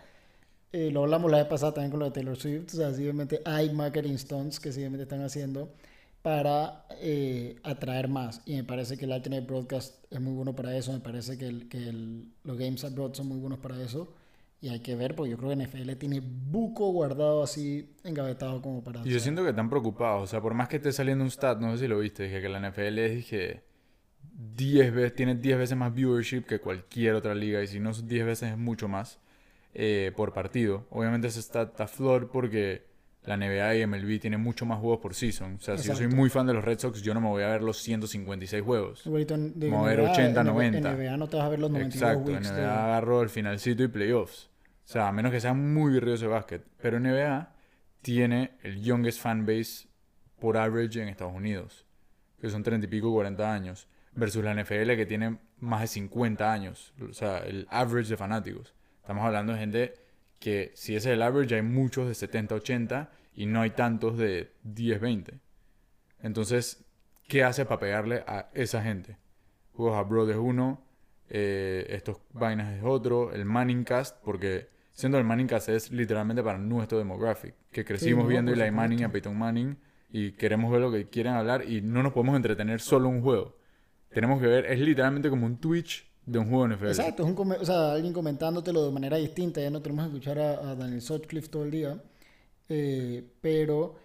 eh, 0.71 0.89
lo 0.91 1.03
hablamos 1.03 1.29
la 1.29 1.37
vez 1.37 1.47
pasada 1.47 1.73
también 1.75 1.91
con 1.91 1.99
lo 1.99 2.05
de 2.07 2.11
Taylor 2.11 2.35
Swift, 2.35 2.73
o 2.73 2.77
sea, 2.77 2.91
simplemente 2.91 3.41
hay 3.45 3.71
marketing 3.71 4.17
stunts 4.17 4.59
que 4.59 4.71
simplemente 4.71 5.03
están 5.03 5.21
haciendo 5.21 5.69
para 6.23 6.87
eh, 6.99 7.57
atraer 7.63 8.07
más, 8.07 8.41
y 8.45 8.55
me 8.55 8.63
parece 8.63 8.97
que 8.97 9.05
el 9.05 9.11
Ultimate 9.11 9.45
Broadcast 9.45 10.05
es 10.09 10.19
muy 10.19 10.33
bueno 10.33 10.55
para 10.55 10.75
eso, 10.75 10.91
me 10.91 11.01
parece 11.01 11.37
que, 11.37 11.45
el, 11.45 11.69
que 11.69 11.77
el, 11.77 12.31
los 12.43 12.57
Games 12.57 12.83
Abroad 12.83 13.13
son 13.13 13.27
muy 13.27 13.37
buenos 13.37 13.59
para 13.59 13.79
eso, 13.79 14.11
Y 14.63 14.69
hay 14.69 14.79
que 14.79 14.95
ver, 14.95 15.13
porque 15.13 15.29
yo 15.31 15.37
creo 15.37 15.49
que 15.49 15.57
NFL 15.57 15.91
tiene 15.97 16.21
buco 16.23 16.89
guardado 16.93 17.43
así, 17.43 17.89
engavetado 18.05 18.61
como 18.61 18.81
para... 18.81 19.01
Y 19.03 19.09
yo 19.09 19.19
siento 19.19 19.43
que 19.43 19.49
están 19.49 19.69
preocupados. 19.69 20.23
O 20.23 20.27
sea, 20.27 20.39
por 20.39 20.53
más 20.53 20.69
que 20.69 20.77
esté 20.77 20.93
saliendo 20.93 21.21
un 21.25 21.29
stat, 21.29 21.59
no 21.59 21.73
sé 21.73 21.79
si 21.83 21.87
lo 21.89 21.99
viste, 21.99 22.23
dije 22.23 22.39
que 22.41 22.47
la 22.47 22.61
NFL 22.69 22.97
es, 22.99 23.15
dije, 23.17 23.61
10 24.55 24.93
veces, 24.93 25.15
tiene 25.15 25.35
10 25.35 25.57
veces 25.57 25.77
más 25.77 25.93
viewership 25.93 26.43
que 26.43 26.59
cualquier 26.59 27.15
otra 27.15 27.35
liga. 27.35 27.61
Y 27.61 27.67
si 27.67 27.81
no 27.81 27.89
es 27.89 28.07
10 28.07 28.25
veces 28.25 28.51
es 28.51 28.57
mucho 28.57 28.87
más 28.87 29.19
eh, 29.73 30.13
por 30.15 30.31
partido. 30.31 30.85
Obviamente 30.91 31.27
ese 31.27 31.41
stat 31.41 31.71
está 31.71 31.87
flor 31.87 32.29
porque 32.31 32.85
la 33.25 33.35
NBA 33.35 33.75
y 33.75 33.85
MLB 33.85 34.21
tienen 34.21 34.39
mucho 34.39 34.65
más 34.65 34.79
juegos 34.79 34.99
por 35.01 35.13
season. 35.13 35.55
O 35.55 35.59
sea, 35.61 35.77
si 35.77 35.89
yo 35.89 35.95
soy 35.97 36.07
muy 36.07 36.29
fan 36.29 36.47
de 36.47 36.53
los 36.53 36.63
Red 36.63 36.79
Sox, 36.79 37.01
yo 37.01 37.13
no 37.13 37.19
me 37.19 37.27
voy 37.27 37.43
a 37.43 37.47
ver 37.47 37.63
los 37.63 37.79
156 37.79 38.63
juegos. 38.63 39.05
Igualito 39.05 39.35
en- 39.35 39.59
de 39.59 39.67
Mover 39.69 39.99
NBA, 39.99 40.11
80, 40.11 40.39
en 40.39 40.47
90. 40.47 40.91
NBA 40.95 41.17
no 41.17 41.27
te 41.27 41.35
vas 41.35 41.45
a 41.47 41.49
ver 41.49 41.59
los 41.59 41.69
92 41.69 41.95
Exacto, 42.11 42.31
weeks. 42.31 42.47
NBA 42.49 42.57
de- 42.61 42.65
agarró 42.65 43.21
el 43.21 43.29
finalcito 43.29 43.83
y 43.83 43.89
playoffs. 43.89 44.49
O 44.85 44.87
sea, 44.87 45.07
a 45.07 45.11
menos 45.11 45.31
que 45.31 45.39
sea 45.39 45.53
muy 45.53 45.93
virrioso 45.93 46.25
de 46.25 46.31
básquet. 46.31 46.65
Pero 46.81 46.99
NBA 46.99 47.53
tiene 48.01 48.51
el 48.63 48.81
youngest 48.83 49.21
fan 49.21 49.45
base 49.45 49.87
por 50.39 50.57
average 50.57 51.01
en 51.01 51.07
Estados 51.07 51.33
Unidos, 51.33 51.85
que 52.39 52.49
son 52.49 52.63
30 52.63 52.85
y 52.85 52.89
pico, 52.89 53.11
40 53.11 53.53
años, 53.53 53.87
versus 54.13 54.43
la 54.43 54.53
NFL 54.53 54.95
que 54.95 55.05
tiene 55.05 55.39
más 55.59 55.81
de 55.81 55.87
50 55.87 56.51
años. 56.51 56.93
O 57.09 57.13
sea, 57.13 57.39
el 57.39 57.67
average 57.69 58.09
de 58.09 58.17
fanáticos. 58.17 58.75
Estamos 59.01 59.25
hablando 59.25 59.53
de 59.53 59.59
gente 59.59 59.93
que, 60.39 60.71
si 60.75 60.95
ese 60.95 61.09
es 61.09 61.13
el 61.15 61.21
average, 61.21 61.55
hay 61.55 61.61
muchos 61.61 62.07
de 62.07 62.13
70, 62.13 62.55
80 62.55 63.11
y 63.35 63.45
no 63.45 63.61
hay 63.61 63.71
tantos 63.71 64.17
de 64.17 64.51
10, 64.63 64.99
20. 64.99 65.39
Entonces, 66.21 66.85
¿qué 67.27 67.43
hace 67.43 67.65
para 67.65 67.79
pegarle 67.79 68.23
a 68.27 68.49
esa 68.53 68.83
gente? 68.83 69.17
Juegos 69.73 69.97
Abroad 69.97 70.29
es 70.29 70.37
uno, 70.37 70.85
eh, 71.29 71.85
estos 71.89 72.17
vainas 72.31 72.77
es 72.77 72.83
otro, 72.83 73.33
el 73.33 73.45
Manning 73.45 73.83
Cast, 73.83 74.17
porque 74.23 74.67
siendo 74.91 75.17
el 75.17 75.23
Manning 75.23 75.47
Cast 75.47 75.69
es 75.69 75.91
literalmente 75.91 76.43
para 76.43 76.57
nuestro 76.57 76.97
demographic, 76.97 77.55
que 77.71 77.83
crecimos 77.85 78.23
no, 78.23 78.29
viendo 78.29 78.51
Eli 78.51 78.71
Manning 78.71 78.99
y 78.99 79.03
a. 79.03 79.09
Peyton 79.09 79.37
Manning 79.37 79.77
y 80.11 80.33
queremos 80.33 80.71
ver 80.71 80.81
lo 80.81 80.91
que 80.91 81.09
quieren 81.09 81.33
hablar 81.33 81.67
y 81.67 81.81
no 81.81 82.03
nos 82.03 82.13
podemos 82.13 82.35
entretener 82.35 82.79
solo 82.79 83.09
un 83.09 83.21
juego. 83.21 83.57
Tenemos 84.09 84.39
que 84.39 84.47
ver, 84.47 84.65
es 84.67 84.79
literalmente 84.79 85.29
como 85.29 85.45
un 85.45 85.57
Twitch 85.57 86.05
de 86.25 86.39
un 86.39 86.49
juego 86.49 86.67
NFL. 86.67 86.87
Exacto, 86.87 87.23
es 87.23 87.35
un 87.35 87.51
o 87.51 87.65
sea, 87.65 87.93
alguien 87.93 88.13
comentándotelo 88.13 88.85
de 88.85 88.91
manera 88.91 89.17
distinta. 89.17 89.59
Ya 89.59 89.71
no 89.71 89.81
tenemos 89.81 90.05
que 90.05 90.13
escuchar 90.13 90.39
a, 90.39 90.71
a 90.71 90.75
Daniel 90.75 91.01
Sutcliffe 91.01 91.47
todo 91.47 91.63
el 91.63 91.71
día. 91.71 92.01
Eh, 92.69 93.23
pero 93.41 93.95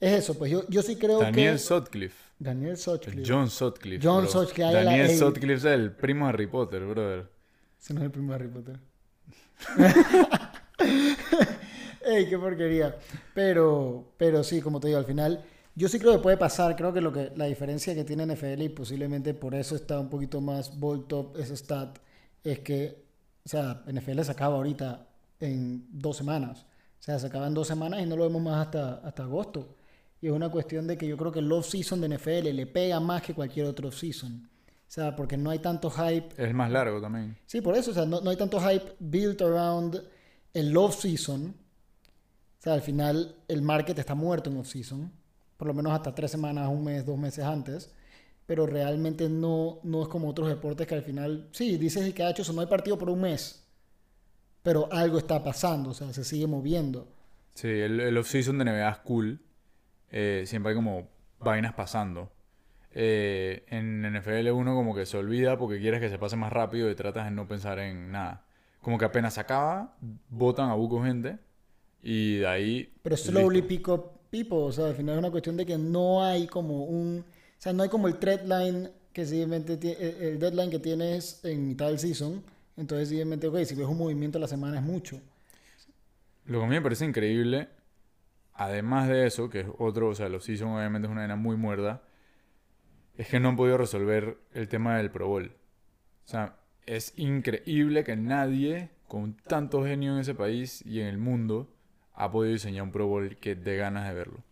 es 0.00 0.12
eso, 0.14 0.36
pues 0.36 0.50
yo, 0.50 0.66
yo 0.68 0.82
sí 0.82 0.96
creo 0.96 1.20
Daniel 1.20 1.54
que... 1.54 1.58
Sutcliffe. 1.58 2.31
Daniel 2.42 2.76
Sutcliffe. 2.76 3.22
John 3.24 3.48
Sutcliffe. 3.48 4.02
John. 4.04 4.28
Sutcliffe, 4.28 4.72
la- 4.72 4.84
Daniel. 4.84 5.16
Sutcliffe 5.16 5.54
es 5.54 5.64
el 5.64 5.92
primo 5.92 6.26
de 6.26 6.30
Harry 6.30 6.46
Potter, 6.48 6.84
brother. 6.84 7.30
Ese 7.80 7.94
no 7.94 8.00
es 8.00 8.06
el 8.06 8.10
primo 8.10 8.32
de 8.32 8.34
Harry 8.36 8.48
Potter. 8.48 8.78
Ey, 12.04 12.28
qué 12.28 12.38
porquería. 12.38 12.96
Pero, 13.34 14.12
pero 14.16 14.42
sí, 14.42 14.60
como 14.60 14.80
te 14.80 14.88
digo, 14.88 14.98
al 14.98 15.04
final, 15.04 15.40
yo 15.76 15.88
sí 15.88 15.98
creo 16.00 16.12
que 16.14 16.18
puede 16.18 16.36
pasar. 16.36 16.74
Creo 16.74 16.92
que 16.92 17.00
lo 17.00 17.12
que 17.12 17.32
la 17.36 17.44
diferencia 17.46 17.94
que 17.94 18.04
tiene 18.04 18.26
NFL 18.26 18.60
y 18.62 18.68
posiblemente 18.70 19.34
por 19.34 19.54
eso 19.54 19.76
está 19.76 20.00
un 20.00 20.10
poquito 20.10 20.40
más 20.40 20.78
bolt 20.78 21.12
up 21.12 21.36
ese 21.38 21.56
stat 21.56 21.98
es 22.42 22.58
que, 22.60 23.04
o 23.44 23.48
sea, 23.48 23.82
NFL 23.86 24.20
se 24.22 24.32
acaba 24.32 24.56
ahorita 24.56 25.06
en 25.38 25.86
dos 25.92 26.16
semanas. 26.16 26.66
O 26.98 27.02
sea, 27.04 27.18
se 27.18 27.26
acaba 27.28 27.46
en 27.46 27.54
dos 27.54 27.68
semanas 27.68 28.00
y 28.02 28.06
no 28.06 28.16
lo 28.16 28.24
vemos 28.24 28.42
más 28.42 28.66
hasta, 28.66 28.94
hasta 28.94 29.22
agosto. 29.22 29.76
Y 30.22 30.28
es 30.28 30.32
una 30.32 30.48
cuestión 30.48 30.86
de 30.86 30.96
que 30.96 31.06
yo 31.06 31.16
creo 31.16 31.32
que 31.32 31.40
el 31.40 31.50
off-season 31.50 32.00
de 32.00 32.16
NFL 32.16 32.54
le 32.54 32.66
pega 32.68 33.00
más 33.00 33.22
que 33.22 33.34
cualquier 33.34 33.66
otro 33.66 33.88
off-season. 33.88 34.48
O 34.92 34.94
sea, 34.94 35.16
porque 35.16 35.36
no 35.36 35.50
hay 35.50 35.58
tanto 35.58 35.90
hype 35.90 36.28
Es 36.36 36.54
más 36.54 36.70
largo 36.70 37.00
también. 37.00 37.36
Sí, 37.44 37.60
por 37.60 37.74
eso, 37.74 37.90
o 37.90 37.94
sea, 37.94 38.06
no, 38.06 38.20
no 38.20 38.30
hay 38.30 38.36
tanto 38.36 38.60
hype 38.60 38.94
built 39.00 39.42
around 39.42 40.00
el 40.54 40.76
off-season. 40.76 41.46
O 41.46 42.62
sea, 42.62 42.74
al 42.74 42.82
final 42.82 43.34
el 43.48 43.62
market 43.62 43.98
está 43.98 44.14
muerto 44.14 44.48
en 44.48 44.58
off-season, 44.58 45.10
por 45.56 45.66
lo 45.66 45.74
menos 45.74 45.92
hasta 45.92 46.14
tres 46.14 46.30
semanas, 46.30 46.68
un 46.68 46.84
mes, 46.84 47.04
dos 47.04 47.18
meses 47.18 47.44
antes. 47.44 47.90
Pero 48.46 48.64
realmente 48.64 49.28
no, 49.28 49.80
no 49.82 50.02
es 50.02 50.08
como 50.08 50.28
otros 50.28 50.48
deportes 50.48 50.86
que 50.86 50.94
al 50.94 51.02
final, 51.02 51.48
sí, 51.50 51.76
dices 51.78 52.14
que 52.14 52.22
ha 52.22 52.30
hecho 52.30 52.42
eso, 52.42 52.52
no 52.52 52.60
hay 52.60 52.68
partido 52.68 52.96
por 52.96 53.10
un 53.10 53.22
mes. 53.22 53.64
Pero 54.62 54.88
algo 54.92 55.18
está 55.18 55.42
pasando, 55.42 55.90
o 55.90 55.94
sea, 55.94 56.12
se 56.12 56.22
sigue 56.22 56.46
moviendo. 56.46 57.08
Sí, 57.54 57.66
el, 57.66 57.98
el 57.98 58.16
off-season 58.16 58.56
de 58.58 58.66
NBA 58.66 58.88
es 58.88 58.98
cool. 58.98 59.40
Eh, 60.12 60.44
siempre 60.46 60.70
hay 60.70 60.76
como 60.76 61.08
vainas 61.40 61.74
pasando. 61.74 62.30
Eh, 62.94 63.64
en 63.68 64.02
NFL 64.02 64.50
uno 64.50 64.74
como 64.74 64.94
que 64.94 65.06
se 65.06 65.16
olvida 65.16 65.56
porque 65.56 65.80
quieres 65.80 65.98
que 66.00 66.10
se 66.10 66.18
pase 66.18 66.36
más 66.36 66.52
rápido 66.52 66.90
y 66.90 66.94
tratas 66.94 67.24
de 67.24 67.30
no 67.30 67.48
pensar 67.48 67.78
en 67.78 68.12
nada. 68.12 68.44
Como 68.82 68.98
que 68.98 69.06
apenas 69.06 69.34
se 69.34 69.40
acaba, 69.40 69.96
votan 70.28 70.68
a 70.68 70.74
buco 70.74 71.02
gente 71.02 71.38
y 72.02 72.38
de 72.38 72.46
ahí... 72.46 72.92
Pero 73.02 73.16
slowly 73.16 73.62
pick 73.62 73.88
up 73.88 74.10
people, 74.30 74.58
o 74.58 74.72
sea, 74.72 74.86
al 74.86 74.94
final 74.94 75.14
es 75.14 75.18
una 75.20 75.30
cuestión 75.30 75.56
de 75.56 75.64
que 75.64 75.78
no 75.78 76.22
hay 76.24 76.46
como 76.46 76.84
un, 76.84 77.20
o 77.20 77.24
sea, 77.58 77.72
no 77.72 77.82
hay 77.82 77.88
como 77.88 78.08
el 78.08 78.18
deadline 78.18 78.90
que 79.12 79.24
simplemente 79.26 79.74
el 79.74 80.22
el 80.22 80.38
deadline 80.38 80.70
que 80.70 80.78
tienes 80.78 81.44
en 81.44 81.68
mitad 81.68 81.88
del 81.88 81.98
season, 81.98 82.42
entonces 82.76 83.08
simplemente, 83.08 83.46
ok, 83.46 83.58
si 83.64 83.74
ves 83.74 83.86
un 83.86 83.98
movimiento 83.98 84.38
a 84.38 84.40
la 84.40 84.48
semana 84.48 84.78
es 84.78 84.82
mucho. 84.82 85.20
Lo 86.46 86.58
que 86.58 86.64
a 86.64 86.68
mí 86.68 86.74
me 86.74 86.82
parece 86.82 87.04
increíble, 87.04 87.68
además 88.54 89.08
de 89.08 89.26
eso, 89.26 89.48
que 89.48 89.60
es 89.60 89.66
otro, 89.78 90.08
o 90.08 90.14
sea, 90.14 90.26
el 90.26 90.34
off-season 90.34 90.68
obviamente 90.68 91.06
es 91.06 91.12
una 91.12 91.22
vaina 91.22 91.36
muy 91.36 91.56
muerda, 91.56 92.02
es 93.16 93.28
que 93.28 93.40
no 93.40 93.50
han 93.50 93.56
podido 93.56 93.78
resolver 93.78 94.38
el 94.52 94.68
tema 94.68 94.96
del 94.96 95.10
Pro 95.10 95.28
Bowl. 95.28 95.54
O 96.24 96.28
sea, 96.28 96.56
es 96.86 97.12
increíble 97.16 98.04
que 98.04 98.16
nadie 98.16 98.90
con 99.08 99.34
tanto 99.34 99.84
genio 99.84 100.14
en 100.14 100.20
ese 100.20 100.34
país 100.34 100.82
y 100.86 101.00
en 101.00 101.06
el 101.06 101.18
mundo 101.18 101.68
ha 102.14 102.30
podido 102.30 102.52
diseñar 102.52 102.84
un 102.84 102.92
Pro 102.92 103.06
Bowl 103.06 103.36
que 103.36 103.54
dé 103.54 103.76
ganas 103.76 104.08
de 104.08 104.14
verlo. 104.14 104.42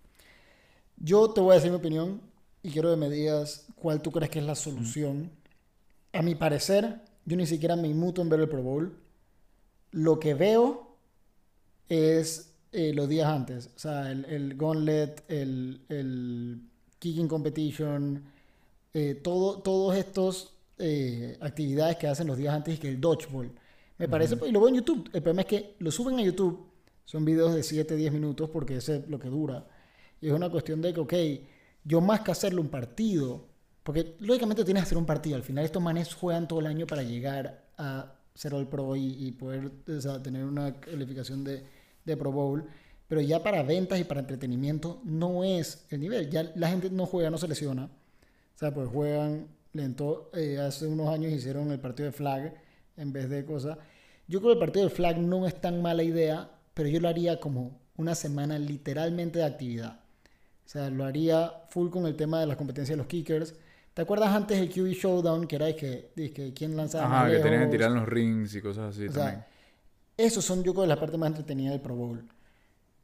Yo 0.97 1.31
te 1.31 1.41
voy 1.41 1.53
a 1.53 1.55
decir 1.55 1.71
mi 1.71 1.77
opinión 1.77 2.21
y 2.63 2.71
quiero 2.71 2.91
que 2.91 2.97
me 2.97 3.09
digas 3.09 3.67
cuál 3.75 4.03
tú 4.03 4.13
crees 4.13 4.31
que 4.31 4.39
es 4.39 4.45
la 4.45 4.55
solución. 4.55 5.31
A 6.13 6.23
mi 6.23 6.35
parecer, 6.35 7.01
yo 7.25 7.37
ni 7.37 7.47
siquiera 7.47 7.77
me 7.77 7.89
inmuto 7.89 8.21
en 8.21 8.29
ver 8.29 8.41
el 8.41 8.49
Pro 8.49 8.63
Bowl. 8.63 8.99
Lo 9.93 10.21
que 10.21 10.35
veo 10.35 10.97
es 11.89 12.50
eh, 12.73 12.93
los 12.95 13.09
días 13.09 13.29
antes. 13.29 13.71
O 13.75 13.79
sea, 13.79 14.11
el, 14.11 14.25
el 14.27 14.57
gauntlet, 14.57 15.25
el, 15.29 15.81
el 15.89 16.63
kicking 16.99 17.27
competition, 17.27 18.23
eh, 18.95 19.15
todo, 19.17 19.59
todos 19.61 19.97
estos 19.97 20.55
eh, 20.79 21.37
actividades 21.41 21.97
que 21.97 22.07
hacen 22.07 22.27
los 22.27 22.37
días 22.37 22.55
antes 22.55 22.77
y 22.77 22.79
que 22.79 22.89
el 22.89 23.01
dodgeball. 23.01 23.51
Me 23.99 24.09
parece, 24.09 24.37
y 24.47 24.51
lo 24.51 24.61
veo 24.61 24.69
en 24.69 24.77
YouTube. 24.77 25.11
El 25.13 25.23
problema 25.23 25.43
es 25.43 25.49
que 25.49 25.77
lo 25.79 25.91
suben 25.91 26.19
a 26.19 26.23
YouTube. 26.23 26.67
Son 27.05 27.25
videos 27.25 27.55
de 27.55 27.63
7, 27.63 27.97
10 27.97 28.13
minutos 28.13 28.49
porque 28.51 28.77
ese 28.77 28.99
es 28.99 29.09
lo 29.09 29.19
que 29.19 29.29
dura. 29.29 29.67
Y 30.21 30.29
es 30.29 30.33
una 30.33 30.49
cuestión 30.49 30.81
de 30.81 30.95
que, 30.95 31.01
ok, 31.01 31.15
yo 31.85 32.01
más 32.01 32.21
que 32.21 32.31
hacerle 32.31 32.61
un 32.61 32.69
partido, 32.69 33.49
porque 33.83 34.17
lógicamente 34.21 34.65
tienes 34.65 34.85
que 34.85 34.87
hacer 34.87 34.99
un 34.99 35.07
partido. 35.07 35.37
Al 35.37 35.43
final 35.43 35.65
estos 35.65 35.83
manes 35.83 36.15
juegan 36.15 36.49
todo 36.49 36.61
el 36.61 36.67
año 36.67 36.87
para 36.87 37.03
llegar 37.03 37.67
a 37.77 38.15
ser 38.35 38.55
All 38.55 38.69
Pro 38.69 38.97
y, 38.97 39.27
y 39.27 39.33
poder 39.33 39.71
o 39.89 40.01
sea, 40.01 40.23
tener 40.23 40.45
una 40.45 40.81
calificación 40.81 41.45
de, 41.45 41.65
de 42.05 42.17
Pro 42.17 42.33
Bowl. 42.33 42.67
Pero 43.09 43.21
ya 43.21 43.43
para 43.43 43.63
ventas 43.63 43.99
y 43.99 44.05
para 44.05 44.21
entretenimiento 44.21 45.01
no 45.05 45.43
es 45.45 45.87
el 45.91 46.01
nivel. 46.01 46.31
Ya 46.31 46.53
la 46.55 46.69
gente 46.69 46.91
no 46.91 47.07
juega, 47.07 47.31
no 47.31 47.39
se 47.39 47.49
lesiona. 47.49 47.85
O 47.87 48.59
sea, 48.59 48.73
pues 48.75 48.89
juegan 48.89 49.49
lento. 49.73 50.31
Eh, 50.35 50.59
hace 50.59 50.87
unos 50.87 51.09
años 51.09 51.33
hicieron 51.33 51.71
el 51.73 51.81
partido 51.81 52.07
de 52.07 52.13
flag 52.13 52.55
en 52.97 53.13
vez 53.13 53.29
de 53.29 53.45
cosas. 53.45 53.79
Yo 54.29 54.41
creo 54.41 54.51
que 54.53 54.55
el 54.55 54.59
partido 54.61 54.85
de 54.89 54.95
flag 54.95 55.19
no 55.19 55.47
es 55.47 55.61
tan 55.61 55.83
mala 55.83 56.03
idea, 56.05 56.51
pero 56.75 56.89
yo 56.89 57.01
lo 57.01 57.09
haría 57.09 57.41
como 57.41 57.81
una 57.97 58.15
semana 58.15 58.59
literalmente 58.59 59.41
de 59.41 59.45
actividad. 59.45 60.01
O 60.67 60.69
sea, 60.69 60.89
lo 60.91 61.05
haría 61.05 61.53
full 61.71 61.91
con 61.91 62.07
el 62.07 62.17
tema 62.17 62.41
de 62.41 62.47
las 62.47 62.57
competencias 62.57 62.95
de 62.97 62.99
los 62.99 63.07
kickers. 63.09 63.55
¿Te 63.95 64.03
acuerdas 64.03 64.31
antes 64.35 64.59
el 64.59 64.71
QB 64.71 64.93
Showdown, 64.93 65.47
que 65.49 65.57
era 65.57 65.67
de 65.67 65.77
que, 65.77 66.13
de 66.15 66.33
que 66.33 66.55
quién 66.55 66.77
lanzaba 66.77 67.07
Ajá, 67.07 67.25
más 67.25 67.31
que 67.31 67.41
tenían 67.41 67.63
que 67.63 67.69
lejos? 67.69 67.71
tirar 67.71 67.91
en 67.91 67.97
los 67.97 68.09
rings 68.09 68.55
y 68.55 68.61
cosas 68.63 68.95
así 68.97 69.09
O 69.09 69.13
también. 69.13 69.45
sea, 69.45 69.50
esos 70.25 70.45
son 70.45 70.63
yo 70.63 70.73
creo 70.75 70.87
la 70.87 70.99
parte 70.99 71.17
más 71.19 71.29
entretenida 71.29 71.71
del 71.73 71.81
Pro 71.81 71.95
Bowl. 71.97 72.25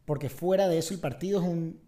Porque 0.05 0.29
fuera 0.29 0.69
de 0.69 0.79
eso 0.79 0.95
el 0.95 1.01
partido 1.01 1.41
es 1.41 1.47
un 1.47 1.81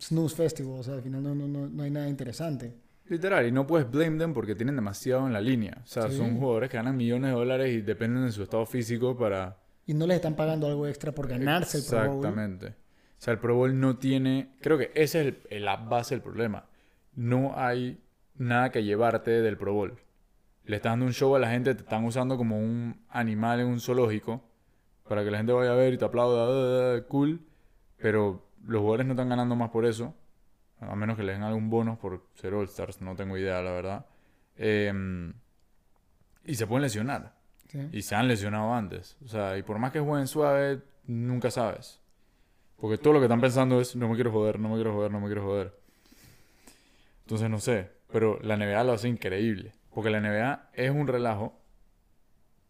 snooze 0.00 0.36
festival. 0.36 0.80
O 0.80 0.82
sea, 0.82 0.94
al 0.94 1.02
final 1.02 1.22
no, 1.22 1.34
no, 1.34 1.46
no, 1.48 1.68
no 1.68 1.82
hay 1.82 1.90
nada 1.90 2.08
interesante. 2.08 2.74
Literal, 3.06 3.46
y 3.46 3.52
no 3.52 3.66
puedes 3.66 3.90
blame 3.90 4.18
them 4.18 4.34
porque 4.34 4.54
tienen 4.54 4.76
demasiado 4.76 5.26
en 5.26 5.32
la 5.32 5.40
línea. 5.40 5.78
O 5.82 5.86
sea, 5.86 6.08
Sí. 6.10 6.16
son 6.16 6.38
jugadores 6.38 6.68
que 6.70 6.76
ganan 6.76 6.96
millones 6.96 7.30
de 7.30 7.36
dólares 7.36 7.74
y 7.74 7.80
dependen 7.80 8.24
de 8.26 8.32
su 8.32 8.42
estado 8.42 8.66
físico 8.66 9.16
para... 9.16 9.56
Y 9.86 9.94
no 9.94 10.06
les 10.06 10.16
están 10.16 10.34
pagando 10.36 10.66
algo 10.66 10.86
extra 10.86 11.12
por 11.12 11.26
ganarse 11.28 11.78
el 11.78 11.84
Pro 11.84 11.98
Bowl. 12.06 12.16
Exactamente. 12.18 12.66
O 12.66 13.20
sea, 13.20 13.32
el 13.32 13.38
Pro 13.40 13.54
Bowl 13.56 13.80
no 13.80 13.96
tiene... 13.98 14.50
Creo 14.60 14.76
que 14.76 14.92
esa 14.94 15.20
es 15.20 15.34
el- 15.50 15.64
la 15.64 15.76
base 15.76 16.14
del 16.14 16.22
problema. 16.22 16.66
No 17.14 17.54
hay 17.56 17.98
nada 18.36 18.70
que 18.70 18.84
llevarte 18.84 19.30
del 19.30 19.56
Pro 19.56 19.72
Bowl. 19.72 19.98
Le 20.64 20.76
estás 20.76 20.92
dando 20.92 21.06
un 21.06 21.12
show 21.14 21.34
a 21.34 21.38
la 21.38 21.50
gente, 21.50 21.74
te 21.74 21.80
están 21.82 22.04
usando 22.04 22.36
como 22.36 22.58
un 22.58 23.00
animal 23.08 23.60
en 23.60 23.68
un 23.68 23.80
zoológico 23.80 24.42
para 25.08 25.24
que 25.24 25.30
la 25.30 25.38
gente 25.38 25.52
vaya 25.52 25.72
a 25.72 25.74
ver 25.76 25.94
y 25.94 25.98
te 25.98 26.04
aplauda, 26.04 26.44
"Ah, 26.44 26.96
ah, 26.98 27.04
cool. 27.08 27.40
Pero 27.96 28.44
los 28.64 28.80
jugadores 28.80 29.06
no 29.06 29.12
están 29.14 29.28
ganando 29.28 29.56
más 29.56 29.70
por 29.70 29.84
eso. 29.86 30.14
A 30.80 30.94
menos 30.94 31.16
que 31.16 31.24
les 31.24 31.34
den 31.34 31.42
algún 31.42 31.70
bonus 31.70 31.98
por 31.98 32.24
ser 32.34 32.54
All-Stars, 32.54 33.00
no 33.00 33.16
tengo 33.16 33.36
idea, 33.36 33.60
la 33.62 33.72
verdad. 33.72 34.06
Em, 34.56 35.32
y 36.44 36.54
se 36.54 36.66
pueden 36.66 36.82
lesionar. 36.82 37.34
Sí. 37.68 37.88
Y 37.92 38.02
se 38.02 38.14
han 38.14 38.28
lesionado 38.28 38.72
antes. 38.72 39.16
O 39.24 39.28
sea, 39.28 39.58
y 39.58 39.62
por 39.62 39.78
más 39.78 39.92
que 39.92 40.00
jueguen 40.00 40.28
suave, 40.28 40.80
nunca 41.06 41.50
sabes. 41.50 42.00
Porque 42.76 42.96
todo 42.96 43.14
lo 43.14 43.18
que 43.18 43.24
están 43.26 43.40
pensando 43.40 43.80
es, 43.80 43.96
no 43.96 44.08
me 44.08 44.14
quiero 44.14 44.30
joder, 44.30 44.60
no 44.60 44.68
me 44.68 44.76
quiero 44.76 44.94
joder, 44.94 45.10
no 45.10 45.20
me 45.20 45.26
quiero 45.26 45.42
joder. 45.42 45.74
Entonces 47.22 47.50
no 47.50 47.58
sé. 47.58 47.90
Pero 48.10 48.38
la 48.42 48.56
NBA 48.56 48.84
lo 48.84 48.92
hace 48.92 49.08
increíble. 49.08 49.72
Porque 49.92 50.10
la 50.10 50.20
NBA 50.20 50.70
es 50.74 50.90
un 50.90 51.08
relajo. 51.08 51.58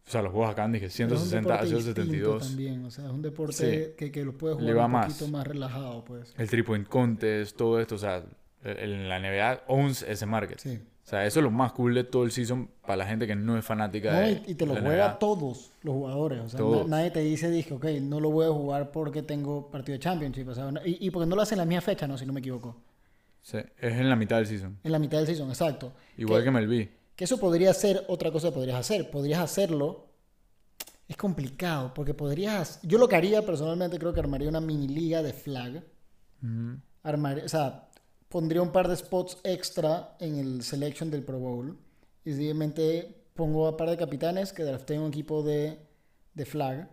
O 0.09 0.11
sea, 0.11 0.23
los 0.23 0.31
juegos 0.31 0.49
acá 0.49 0.67
dije 0.67 0.87
Pero 0.97 1.13
es 1.15 1.21
un 1.21 1.27
160 1.29 1.53
a 1.53 1.57
deporte 1.63 1.75
distinto 1.75 1.93
172. 1.93 2.47
También, 2.47 2.83
o 2.85 2.89
sea, 2.89 3.05
es 3.05 3.11
un 3.11 3.21
deporte 3.21 3.53
Sí. 3.53 3.93
que, 3.95 4.11
que 4.11 4.25
lo 4.25 4.35
puedes 4.35 4.57
Le 4.57 4.71
jugar 4.73 4.77
va 4.91 5.01
un 5.01 5.07
poquito 5.07 5.27
más 5.27 5.45
relajado, 5.47 6.03
pues. 6.03 6.33
El 6.35 6.49
three 6.49 6.63
point 6.63 6.87
contest, 6.87 7.55
todo 7.55 7.79
esto. 7.79 7.93
O 7.93 7.99
sea, 7.99 8.23
en 8.63 9.07
la 9.07 9.19
NBA 9.19 9.61
owns 9.67 10.01
ese 10.01 10.25
market. 10.25 10.57
Sí. 10.59 10.79
O 11.05 11.07
sea, 11.09 11.25
eso 11.27 11.39
es 11.39 11.43
lo 11.43 11.51
más 11.51 11.71
cool 11.73 11.93
de 11.93 12.03
todo 12.03 12.23
el 12.23 12.31
season 12.31 12.69
para 12.81 12.97
la 12.97 13.05
gente 13.05 13.25
que 13.27 13.35
no 13.35 13.55
es 13.57 13.63
fanática 13.65 14.11
No, 14.13 14.19
de 14.19 14.31
y, 14.47 14.51
y 14.51 14.55
te 14.55 14.65
lo 14.65 14.73
la 14.75 14.81
juega 14.81 15.05
NBA. 15.09 15.19
todos 15.19 15.71
los 15.83 15.93
jugadores. 15.93 16.39
O 16.41 16.49
sea, 16.49 16.59
na- 16.59 16.87
nadie 16.97 17.11
te 17.11 17.19
dice, 17.21 17.49
dije, 17.51 17.73
ok, 17.75 17.85
no 18.01 18.19
lo 18.19 18.31
voy 18.31 18.45
a 18.47 18.49
jugar 18.49 18.91
porque 18.91 19.21
tengo 19.23 19.69
partido 19.69 19.93
de 19.93 19.99
Championship. 19.99 20.47
O 20.49 20.55
sea, 20.55 20.71
no- 20.71 20.81
y, 20.85 20.97
y 20.99 21.09
porque 21.11 21.27
no 21.27 21.35
lo 21.35 21.41
hacen 21.43 21.55
en 21.55 21.59
la 21.59 21.65
misma 21.65 21.81
fecha, 21.81 22.07
no, 22.07 22.17
si 22.17 22.25
no 22.25 22.33
me 22.33 22.39
equivoco. 22.39 22.75
Sí, 23.41 23.57
es 23.57 23.93
en 23.93 24.09
la 24.09 24.15
mitad 24.15 24.37
del 24.37 24.47
season. 24.47 24.77
En 24.83 24.91
la 24.91 24.99
mitad 24.99 25.17
del 25.19 25.27
season, 25.27 25.49
exacto. 25.49 25.93
Igual 26.17 26.41
que, 26.43 26.45
que 26.45 26.51
MLB. 26.51 26.89
Que 27.19 27.25
eso 27.25 27.37
podría 27.37 27.73
ser 27.73 28.05
otra 28.07 28.31
cosa 28.31 28.47
que 28.47 28.53
podrías 28.53 28.79
hacer. 28.79 29.11
Podrías 29.11 29.41
hacerlo. 29.41 30.07
Es 31.05 31.17
complicado, 31.17 31.93
porque 31.93 32.13
podrías. 32.13 32.79
Yo 32.81 32.97
lo 32.97 33.09
que 33.09 33.17
haría 33.17 33.45
personalmente, 33.45 33.99
creo 33.99 34.13
que 34.13 34.21
armaría 34.21 34.47
una 34.47 34.61
mini 34.61 34.87
liga 34.87 35.21
de 35.21 35.33
flag. 35.33 35.83
Ujú. 36.41 36.79
Armaría, 37.03 37.43
o 37.43 37.49
sea, 37.49 37.89
pondría 38.29 38.61
un 38.61 38.71
par 38.71 38.87
de 38.87 38.95
spots 38.95 39.39
extra 39.43 40.15
en 40.21 40.37
el 40.37 40.63
selection 40.63 41.11
del 41.11 41.23
Pro 41.23 41.39
Bowl. 41.39 41.77
Y 42.23 42.31
simplemente 42.31 43.25
pongo 43.33 43.67
a 43.67 43.75
par 43.75 43.89
de 43.89 43.97
capitanes 43.97 44.53
que 44.53 44.63
drafteen 44.63 45.01
un 45.01 45.09
equipo 45.09 45.43
de, 45.43 45.77
de 46.35 46.45
flag. 46.45 46.89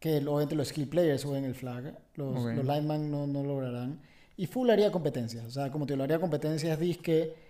Que 0.00 0.16
obviamente 0.26 0.54
los 0.54 0.68
skill 0.68 0.88
players 0.88 1.22
jueguen 1.22 1.44
el 1.44 1.54
flag. 1.54 1.98
Los, 2.14 2.34
Ok. 2.34 2.54
los 2.54 2.64
linemen 2.64 3.10
no, 3.10 3.26
no 3.26 3.42
lograrán. 3.44 4.00
Y 4.38 4.46
full 4.46 4.70
haría 4.70 4.90
competencias. 4.90 5.44
O 5.44 5.50
sea, 5.50 5.70
como 5.70 5.84
te 5.84 5.96
lo 5.96 6.04
haría 6.04 6.18
competencias, 6.18 6.80
disque. 6.80 7.43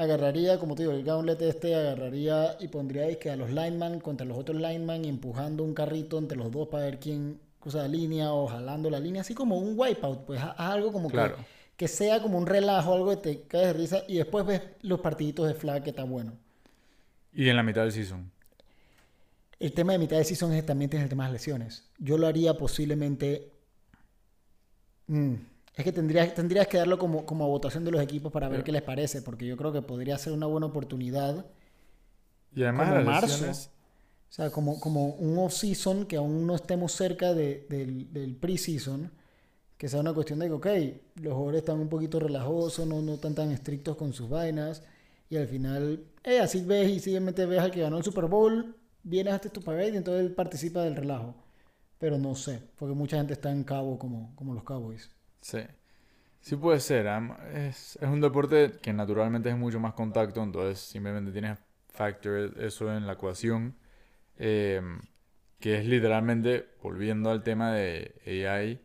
Agarraría, 0.00 0.58
como 0.58 0.74
te 0.74 0.82
digo, 0.84 0.92
el 0.92 1.04
gauntlet 1.04 1.42
este, 1.42 1.74
agarraría 1.74 2.56
y 2.58 2.68
pondría 2.68 3.06
disque 3.06 3.30
a 3.30 3.36
los 3.36 3.50
linemen 3.50 4.00
contra 4.00 4.24
los 4.26 4.38
otros 4.38 4.56
linemen 4.58 5.04
empujando 5.04 5.62
un 5.62 5.74
carrito 5.74 6.16
entre 6.18 6.38
los 6.38 6.50
dos 6.50 6.68
para 6.68 6.84
ver 6.84 6.98
quién 6.98 7.38
cruza 7.58 7.78
la 7.82 7.88
línea 7.88 8.32
o 8.32 8.46
jalando 8.46 8.88
la 8.88 8.98
línea, 8.98 9.20
así 9.20 9.34
como 9.34 9.58
un 9.58 9.78
wipeout, 9.78 10.24
pues 10.24 10.40
haz 10.40 10.54
algo 10.58 10.90
como 10.90 11.10
Claro. 11.10 11.36
que, 11.36 11.42
que 11.76 11.88
sea 11.88 12.22
como 12.22 12.38
un 12.38 12.46
relajo, 12.46 12.94
algo 12.94 13.10
que 13.10 13.16
te 13.18 13.42
caes 13.42 13.66
de 13.66 13.72
risa 13.74 14.02
y 14.08 14.16
después 14.16 14.46
ves 14.46 14.62
los 14.80 15.00
partiditos 15.00 15.46
de 15.46 15.52
flag 15.52 15.82
que 15.82 15.90
está 15.90 16.04
bueno. 16.04 16.32
Y 17.34 17.48
en 17.50 17.56
la 17.56 17.62
mitad 17.62 17.82
del 17.82 17.92
season. 17.92 18.30
El 19.58 19.72
tema 19.74 19.92
de 19.92 19.98
mitad 19.98 20.16
de 20.16 20.24
season 20.24 20.54
es, 20.54 20.64
también 20.64 20.88
tienes 20.88 21.04
el 21.04 21.10
tema 21.10 21.24
de 21.24 21.32
las 21.32 21.40
lesiones. 21.42 21.84
Yo 21.98 22.16
lo 22.16 22.26
haría 22.26 22.54
posiblemente. 22.56 23.52
mm, 25.08 25.34
es 25.80 25.84
que 25.84 25.92
tendrías, 25.92 26.34
tendrías 26.34 26.66
que 26.68 26.78
darlo 26.78 26.98
como, 26.98 27.24
como 27.26 27.44
a 27.44 27.48
votación 27.48 27.84
de 27.84 27.90
los 27.90 28.02
equipos 28.02 28.32
para 28.32 28.48
ver 28.48 28.62
qué 28.64 28.72
les 28.72 28.82
parece, 28.82 29.22
porque 29.22 29.46
yo 29.46 29.56
creo 29.56 29.72
que 29.72 29.82
podría 29.82 30.16
ser 30.18 30.32
una 30.32 30.46
buena 30.46 30.66
oportunidad. 30.66 31.44
Y 32.54 32.62
además 32.62 32.88
Como 32.90 33.04
marzo. 33.04 33.26
lesiones- 33.44 33.70
O 34.28 34.32
sea, 34.32 34.50
como, 34.50 34.78
como 34.78 35.06
un 35.14 35.38
off-season 35.38 36.06
que 36.06 36.16
aún 36.16 36.46
no 36.46 36.54
estemos 36.54 36.92
cerca 36.92 37.34
de- 37.34 37.66
del, 37.68 38.12
del 38.12 38.36
pre-season, 38.36 39.10
que 39.76 39.88
sea 39.88 39.98
una 40.00 40.12
cuestión 40.12 40.38
de 40.38 40.46
que, 40.46 40.52
ok, 40.52 40.66
los 41.22 41.32
jugadores 41.34 41.58
están 41.60 41.80
un 41.80 41.88
poquito 41.88 42.20
relajosos, 42.20 42.86
no, 42.86 43.00
no 43.02 43.14
están 43.14 43.34
tan 43.34 43.50
estrictos 43.50 43.96
con 43.96 44.12
sus 44.12 44.28
vainas, 44.28 44.82
y 45.28 45.36
al 45.36 45.48
final, 45.48 46.04
eh, 46.22 46.38
así 46.40 46.62
ves 46.62 46.90
y 46.90 47.00
simplemente 47.00 47.44
ves 47.46 47.60
al 47.60 47.70
que 47.72 47.80
ganó 47.80 47.98
el 47.98 48.04
Super 48.04 48.26
Bowl, 48.26 48.76
vienes 49.02 49.32
hasta 49.34 49.48
tu 49.48 49.62
parade 49.62 49.90
y 49.90 49.96
entonces 49.96 50.24
él 50.26 50.32
participa 50.32 50.84
del 50.84 50.94
relajo. 50.96 51.34
Pero 51.98 52.16
no 52.18 52.34
sé, 52.34 52.62
porque 52.78 52.94
mucha 52.94 53.16
gente 53.16 53.32
está 53.34 53.50
en 53.50 53.64
cabo 53.64 53.98
como, 53.98 54.32
como 54.36 54.54
los 54.54 54.62
Cowboys. 54.64 55.10
Sí. 55.40 55.58
Sí 56.40 56.56
puede 56.56 56.80
ser. 56.80 57.08
am- 57.08 57.36
Es, 57.54 57.96
es 57.96 58.08
un 58.08 58.20
deporte 58.22 58.72
que 58.82 58.92
naturalmente 58.92 59.50
es 59.50 59.56
mucho 59.56 59.80
más 59.80 59.94
contacto, 59.94 60.42
entonces 60.42 60.80
simplemente 60.80 61.32
tienes 61.32 61.58
factor 61.90 62.54
eso 62.60 62.94
en 62.96 63.06
la 63.08 63.14
ecuación. 63.14 63.76
eh, 64.38 64.82
que 65.60 65.78
es 65.78 65.86
literalmente, 65.86 66.68
volviendo 66.82 67.30
al 67.30 67.42
tema 67.44 67.72
de 67.74 68.14
AI, 68.48 68.80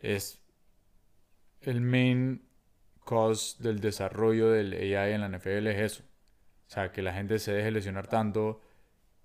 es 0.00 0.40
el 1.60 1.80
main 1.80 2.42
cause 3.04 3.56
del 3.62 3.80
desarrollo 3.80 4.50
del 4.50 4.72
AI 4.74 5.12
en 5.14 5.20
la 5.20 5.26
NFL 5.26 5.70
es 5.70 5.92
eso. 5.92 6.02
O 6.68 6.70
sea, 6.72 6.92
que 6.92 7.02
la 7.02 7.12
gente 7.14 7.38
se 7.38 7.52
deje 7.52 7.70
lesionar 7.70 8.06
tanto, 8.08 8.60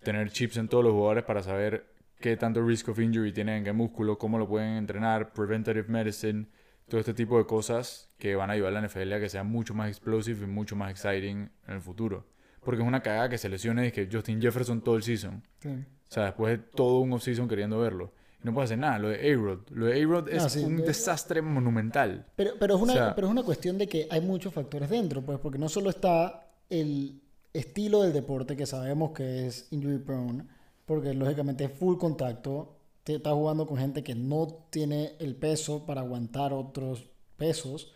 tener 0.04 0.32
chips 0.32 0.58
en 0.58 0.70
todos 0.70 0.84
los 0.84 0.94
jugadores 0.94 1.24
para 1.26 1.44
saber 1.44 1.86
qué 2.20 2.38
tanto 2.38 2.66
risk 2.66 2.90
of 2.90 3.00
injury 3.00 3.34
tienen 3.34 3.58
en 3.60 3.64
qué 3.66 3.74
músculo, 3.74 4.18
cómo 4.20 4.40
lo 4.40 4.48
pueden 4.48 4.78
entrenar, 4.78 5.34
preventative 5.34 5.88
medicine, 5.90 6.48
todo 6.92 7.00
este 7.00 7.14
tipo 7.14 7.38
de 7.38 7.46
cosas 7.46 8.10
que 8.18 8.36
van 8.36 8.50
a 8.50 8.54
ayudar 8.54 8.76
a 8.76 8.82
la 8.82 8.86
NFL 8.88 9.14
a 9.14 9.20
que 9.22 9.30
sea 9.30 9.44
mucho 9.46 9.74
más 9.74 9.88
explosive 9.88 10.44
y 10.44 10.48
mucho 10.48 10.76
más 10.76 10.92
exciting 10.92 11.50
en 11.68 11.74
el 11.74 11.82
futuro. 11.82 12.26
Porque 12.62 12.82
es 12.82 12.88
una 12.88 13.02
cagada 13.02 13.30
que 13.30 13.38
se 13.38 13.48
lesione 13.48 13.88
y 13.88 13.92
que 13.94 14.10
Justin 14.12 14.42
Jefferson 14.42 14.82
todo 14.82 14.98
el 14.98 15.04
season. 15.04 15.42
Sí. 15.62 15.70
O 15.70 16.14
sea, 16.14 16.26
después 16.26 16.58
de 16.60 16.66
todo 16.76 17.00
un 17.00 17.14
offseason 17.14 17.48
queriendo 17.48 17.80
verlo. 17.80 18.12
Y 18.44 18.46
no 18.46 18.54
puede 18.54 18.66
hacer 18.66 18.78
nada. 18.78 19.00
Lo 19.00 19.08
de 19.08 19.32
A-Rod. 19.32 19.70
Lo 19.70 19.86
de 19.86 20.02
A-Rod 20.04 20.28
es 20.28 20.44
sí, 20.52 20.60
un 20.66 20.78
de- 20.78 20.84
desastre 20.84 21.42
monumental. 21.42 22.26
Pero, 22.36 22.52
pero, 22.60 22.76
es 22.76 22.82
una, 22.82 22.92
O 22.92 22.96
sea- 22.98 23.16
pero 23.16 23.28
es 23.28 23.32
una 23.32 23.44
cuestión 23.44 23.78
de 23.78 23.88
que 23.88 24.08
hay 24.12 24.20
muchos 24.20 24.54
factores 24.54 24.90
dentro, 24.90 25.22
pues, 25.22 25.40
porque 25.40 25.58
no 25.58 25.70
solo 25.70 25.90
está 25.90 26.46
el 26.70 27.22
estilo 27.54 28.02
del 28.04 28.12
deporte, 28.12 28.58
que 28.58 28.66
sabemos 28.66 29.12
que 29.12 29.48
es 29.48 29.68
injury 29.72 30.00
prone, 30.00 30.44
porque 30.86 31.14
lógicamente 31.14 31.64
es 31.64 31.72
full 31.72 31.98
contacto, 31.98 32.81
te 33.04 33.16
estás 33.16 33.34
jugando 33.34 33.66
con 33.66 33.78
gente 33.78 34.04
que 34.04 34.16
no 34.16 34.48
tiene 34.70 35.16
el 35.20 35.36
peso 35.36 35.86
para 35.86 36.02
aguantar 36.02 36.54
otros 36.54 37.10
pesos, 37.38 37.92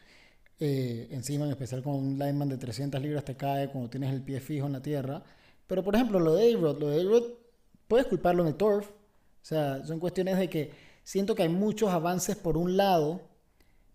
eh, 0.59 1.07
encima 1.11 1.45
en 1.45 1.51
especial 1.51 1.83
con 1.83 1.95
un 1.95 2.17
lineman 2.17 2.49
de 2.49 2.57
300 2.57 3.01
libras 3.01 3.25
te 3.25 3.35
cae 3.35 3.69
cuando 3.69 3.89
tienes 3.89 4.13
el 4.13 4.21
pie 4.23 4.39
fijo 4.39 4.65
en 4.65 4.73
la 4.73 4.81
tierra. 4.81 5.23
Pero 5.67 5.83
por 5.83 5.95
ejemplo, 5.95 6.19
lo 6.19 6.35
de 6.35 6.53
A-Rod, 6.53 6.79
lo 6.79 6.89
de 6.89 7.01
A-Rod, 7.01 7.23
puedes 7.87 8.07
culparlo 8.07 8.43
en 8.43 8.49
el 8.49 8.55
turf. 8.55 8.89
O 8.89 9.47
sea, 9.47 9.85
son 9.85 9.99
cuestiones 9.99 10.37
de 10.37 10.49
que 10.49 10.71
siento 11.03 11.35
que 11.35 11.43
hay 11.43 11.49
muchos 11.49 11.89
avances 11.91 12.35
por 12.35 12.57
un 12.57 12.77
lado, 12.77 13.21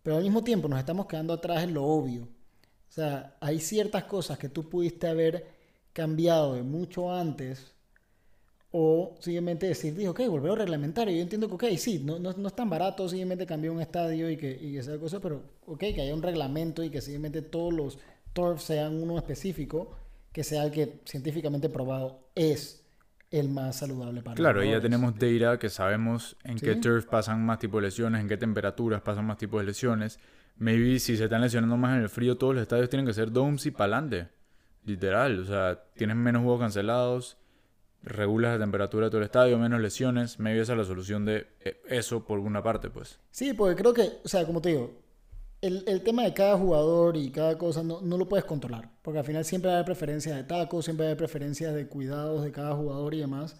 pero 0.03 0.17
al 0.17 0.23
mismo 0.23 0.45
tiempo 0.45 0.69
nos 0.69 0.79
estamos 0.79 1.07
quedando 1.07 1.33
atrás 1.35 1.65
en 1.65 1.75
lo 1.75 1.85
obvio. 1.85 2.25
O 2.25 2.93
sea, 2.93 3.37
hay 3.41 3.61
ciertas 3.61 4.05
cosas 4.05 4.39
que 4.39 4.49
tú 4.49 4.69
pudiste 4.69 5.09
haber 5.09 5.47
cambiado 5.93 6.55
de 6.55 6.63
mucho 6.63 7.13
antes 7.13 7.73
o 8.73 9.17
simplemente 9.21 9.67
decir, 9.67 9.95
dijo, 9.97 10.13
ok, 10.13 10.21
volver 10.29 10.53
a 10.53 10.55
reglamentario. 10.57 11.15
Yo 11.15 11.23
entiendo 11.23 11.49
que, 11.49 11.55
ok, 11.55 11.77
sí, 11.77 12.01
no, 12.05 12.19
no, 12.19 12.33
no 12.33 12.49
es 12.49 12.55
tan 12.55 12.71
barato 12.71 13.09
simplemente 13.09 13.47
cambiar 13.47 13.73
un 13.73 13.81
estadio 13.81 14.31
y 14.31 14.37
que, 14.37 14.57
y 14.61 14.77
esa 14.77 14.97
cosa, 14.99 15.21
pero, 15.21 15.43
ok, 15.67 15.79
que 15.79 16.03
haya 16.03 16.15
un 16.15 16.23
reglamento 16.23 16.85
y 16.85 16.91
que 16.91 17.01
simplemente 17.01 17.43
todos 17.43 17.73
los 17.73 17.99
turfs 18.33 18.65
sean 18.65 19.03
uno 19.03 19.19
específico, 19.19 19.97
que 20.33 20.45
sea 20.45 20.65
el 20.65 20.71
que 20.71 21.01
científicamente 21.05 21.69
probado 21.69 22.29
es 22.37 22.85
el 23.31 23.49
más 23.49 23.77
saludable 23.77 24.23
para 24.23 24.37
Claro, 24.37 24.65
y 24.65 24.71
ya 24.71 24.81
tenemos 24.81 25.15
data 25.19 25.59
que 25.59 25.69
sabemos 25.69 26.37
en 26.45 26.59
qué 26.59 26.77
turf 26.77 27.07
pasan 27.07 27.45
más 27.45 27.59
tipos 27.59 27.81
de 27.81 27.89
lesiones, 27.89 28.21
en 28.21 28.29
qué 28.29 28.37
temperaturas 28.37 29.03
pasan 29.03 29.27
más 29.27 29.39
tipos 29.39 29.61
de 29.61 29.67
lesiones. 29.67 30.19
Maybe 30.59 30.99
si 30.99 31.17
se 31.17 31.25
están 31.25 31.41
lesionando 31.41 31.77
más 31.77 31.97
en 31.97 32.03
el 32.03 32.09
frío, 32.09 32.37
todos 32.37 32.55
los 32.55 32.63
estadios 32.63 32.91
tienen 32.91 33.07
que 33.07 33.15
ser 33.15 33.33
domes 33.33 33.67
y 33.67 33.71
pa'lante. 33.71 34.29
Literal, 34.85 35.41
o 35.41 35.45
sea, 35.45 35.83
tienes 35.97 36.17
menos 36.17 36.43
juegos 36.43 36.61
cancelados, 36.61 37.37
regulas 38.03 38.53
la 38.53 38.65
temperatura 38.65 39.07
de 39.07 39.11
todo 39.11 39.19
el 39.19 39.27
estadio, 39.27 39.59
menos 39.59 39.81
lesiones. 39.81 40.39
Maybe 40.39 40.61
esa 40.61 40.73
es 40.73 40.79
la 40.79 40.85
solución 40.85 41.25
de 41.25 41.47
eh, 41.61 41.81
eso 41.89 42.25
por 42.25 42.39
una 42.39 42.63
parte, 42.63 42.91
pues. 42.91 43.19
Sí, 43.31 43.53
porque 43.53 43.77
creo 43.77 43.93
que, 43.93 44.19
o 44.25 44.29
sea, 44.29 44.47
como 44.47 44.61
te 44.61 44.71
digo, 44.71 44.93
el, 45.61 45.85
el 45.87 46.03
tema 46.03 46.23
de 46.23 46.33
cada 46.33 46.57
jugador 46.57 47.17
y 47.17 47.31
cada 47.31 47.59
cosa 47.59 47.83
no, 47.83 48.01
no 48.01 48.17
lo 48.17 48.29
puedes 48.29 48.45
controlar, 48.45 48.91
porque 49.03 49.19
al 49.19 49.25
final 49.25 49.45
siempre 49.45 49.71
haber 49.71 49.85
preferencias 49.85 50.37
de 50.37 50.45
tacos, 50.45 50.87
siempre 50.87 51.07
haber 51.07 51.19
preferencias 51.19 51.75
de 51.75 51.87
cuidados 51.87 52.43
de 52.43 52.53
cada 52.53 52.75
jugador 52.75 53.15
y 53.15 53.21
demás, 53.21 53.57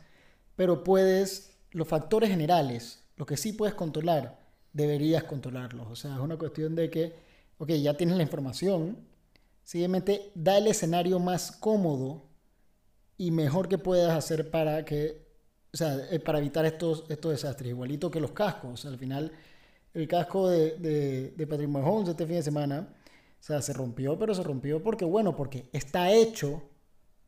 pero 0.57 0.83
puedes, 0.83 1.59
los 1.73 1.87
factores 1.87 2.31
generales, 2.31 3.05
lo 3.17 3.27
que 3.27 3.37
sí 3.37 3.53
puedes 3.53 3.75
controlar, 3.75 4.39
deberías 4.73 5.25
controlarlos. 5.25 5.89
O 5.91 5.97
sea, 5.97 6.15
es 6.15 6.21
una 6.21 6.37
cuestión 6.37 6.75
de 6.75 6.89
que, 6.91 7.13
ok, 7.59 7.71
ya 7.73 7.95
tienes 7.95 8.17
la 8.17 8.23
información, 8.23 8.97
simplemente 9.63 10.31
da 10.35 10.57
el 10.57 10.69
escenario 10.69 11.19
más 11.19 11.53
cómodo 11.53 12.30
y 13.21 13.31
mejor 13.33 13.69
que 13.69 13.79
puedas 13.79 14.13
hacer 14.21 14.51
para 14.51 14.85
que, 14.85 14.99
o 15.73 15.77
sea, 15.77 15.91
eh, 16.11 16.21
para 16.21 16.39
evitar 16.39 16.65
estos, 16.67 17.05
estos 17.11 17.33
desastres, 17.33 17.71
igualito 17.71 18.11
que 18.11 18.21
los 18.21 18.33
cascos. 18.33 18.85
Al 18.87 18.99
final, 18.99 19.33
el 19.95 20.09
casco 20.09 20.49
de, 20.51 20.77
de, 20.79 21.31
de 21.37 21.47
Patrick 21.47 21.69
Mahomes 21.71 22.09
este 22.11 22.27
fin 22.27 22.37
de 22.37 22.43
semana, 22.43 22.77
o 23.41 23.43
sea, 23.43 23.63
se 23.63 23.73
rompió, 23.75 24.19
pero 24.19 24.35
se 24.35 24.43
rompió 24.43 24.83
porque, 24.83 25.05
bueno, 25.05 25.37
porque 25.37 25.69
está 25.73 26.13
hecho. 26.13 26.63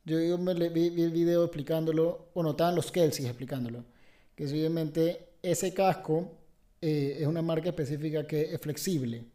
Yo, 0.05 0.21
yo 0.21 0.39
me 0.39 0.55
le- 0.55 0.71
vi, 0.71 0.91
vi 0.91 1.03
el 1.03 1.13
video 1.13 1.45
explicándolo, 1.45 2.31
bueno, 2.35 2.51
estaban 2.53 2.75
los 2.77 2.91
Kelsey 2.93 3.27
explicándolo, 3.27 3.85
que 4.37 4.49
simplemente 4.49 5.29
ese 5.43 5.73
casco 5.75 6.33
eh, 6.81 7.19
es 7.21 7.27
una 7.27 7.43
marca 7.43 7.69
específica 7.71 8.27
que 8.27 8.55
es 8.55 8.61
flexible. 8.61 9.27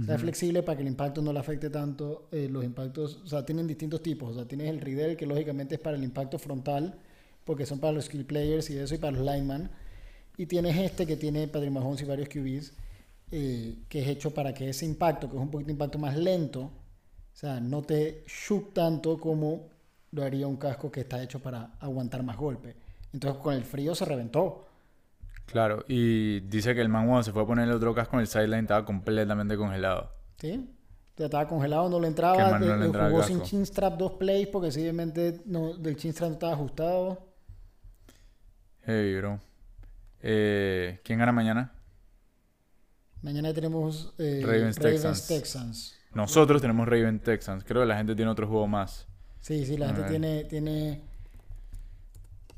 O 0.00 0.04
sea, 0.04 0.16
es 0.16 0.20
flexible 0.20 0.62
para 0.62 0.76
que 0.76 0.82
el 0.82 0.88
impacto 0.88 1.22
no 1.22 1.32
le 1.32 1.38
afecte 1.38 1.70
tanto. 1.70 2.28
eh, 2.32 2.48
los 2.50 2.64
impactos, 2.64 3.20
o 3.24 3.26
sea, 3.26 3.46
tienen 3.46 3.66
distintos 3.66 4.02
tipos. 4.02 4.32
O 4.32 4.34
sea, 4.34 4.46
tienes 4.46 4.68
el 4.68 4.80
Ridel, 4.80 5.16
que 5.16 5.26
lógicamente 5.26 5.76
es 5.76 5.80
para 5.80 5.96
el 5.96 6.04
impacto 6.04 6.38
frontal, 6.38 6.98
porque 7.44 7.64
son 7.66 7.80
para 7.80 7.92
los 7.92 8.06
skill 8.06 8.26
players 8.26 8.68
y 8.70 8.78
eso, 8.78 8.94
y 8.94 8.98
para 8.98 9.16
los 9.16 9.24
linemen. 9.24 9.70
Y 10.36 10.46
tienes 10.46 10.76
este 10.76 11.06
que 11.06 11.16
tiene 11.16 11.48
Patrick 11.48 11.72
Mahomes 11.72 12.02
y 12.02 12.04
varios 12.04 12.28
QBs, 12.28 12.72
eh, 13.32 13.78
que 13.88 14.02
es 14.02 14.08
hecho 14.08 14.32
para 14.32 14.52
que 14.54 14.68
ese 14.68 14.84
impacto, 14.86 15.30
que 15.30 15.36
es 15.36 15.42
un 15.42 15.50
poquito 15.50 15.68
de 15.68 15.72
impacto 15.72 15.98
más 15.98 16.16
lento, 16.16 16.60
o 16.60 17.38
sea, 17.38 17.60
no 17.60 17.82
te 17.82 18.24
shoot 18.26 18.72
tanto 18.72 19.18
como 19.18 19.68
lo 20.12 20.22
haría 20.22 20.46
un 20.46 20.56
casco 20.56 20.90
que 20.90 21.00
está 21.00 21.22
hecho 21.22 21.40
para 21.40 21.74
aguantar 21.80 22.22
más 22.22 22.36
golpe. 22.36 22.76
Entonces 23.12 23.40
con 23.42 23.54
el 23.54 23.64
frío 23.64 23.94
se 23.94 24.04
reventó. 24.04 24.64
Claro, 25.46 25.84
y 25.88 26.40
dice 26.40 26.74
que 26.74 26.80
el 26.80 26.88
man 26.88 27.06
cuando 27.06 27.22
se 27.22 27.32
fue 27.32 27.42
a 27.42 27.46
poner 27.46 27.68
el 27.68 27.74
otro 27.74 27.94
casco 27.94 28.16
en 28.16 28.20
el 28.20 28.26
sideline 28.26 28.64
estaba 28.64 28.84
completamente 28.84 29.56
congelado. 29.56 30.10
¿Sí? 30.38 30.68
Ya 31.16 31.26
estaba 31.26 31.48
congelado, 31.48 31.88
no 31.88 31.98
le 32.00 32.08
entraba. 32.08 32.58
Que 32.58 32.66
no 32.66 32.76
le 32.76 32.82
eh, 32.82 32.86
entraba 32.86 33.06
el 33.06 33.12
jugó 33.12 33.22
casco. 33.22 33.34
sin 33.34 33.42
chin 33.42 33.66
strap 33.66 33.94
dos 33.96 34.12
plays 34.12 34.48
porque 34.48 34.70
simplemente 34.70 35.40
no, 35.46 35.74
del 35.74 35.96
chin 35.96 36.12
strap 36.12 36.28
no 36.30 36.34
estaba 36.34 36.52
ajustado. 36.52 37.26
Hey, 38.84 39.16
bro. 39.16 39.40
Eh, 40.20 41.00
¿Quién 41.04 41.18
gana 41.18 41.32
mañana? 41.32 41.72
Mañana 43.22 43.52
tenemos 43.54 44.12
eh, 44.18 44.42
Ravens, 44.44 44.76
Texans. 44.78 45.26
Texans. 45.26 45.94
Nosotros 46.12 46.60
tenemos 46.60 46.86
Raven 46.86 47.18
Texans. 47.20 47.64
Creo 47.64 47.82
que 47.82 47.86
la 47.86 47.96
gente 47.96 48.14
tiene 48.14 48.30
otro 48.30 48.46
juego 48.46 48.66
más. 48.66 49.06
Sí, 49.40 49.64
sí, 49.64 49.76
la 49.76 49.88
gente 49.88 50.02
tiene, 50.04 50.44
tiene... 50.44 51.02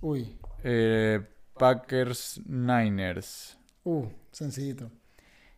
Uy, 0.00 0.36
Eh, 0.62 1.20
Packers 1.58 2.40
Niners. 2.46 3.56
uh, 3.84 4.06
sencillito. 4.30 4.90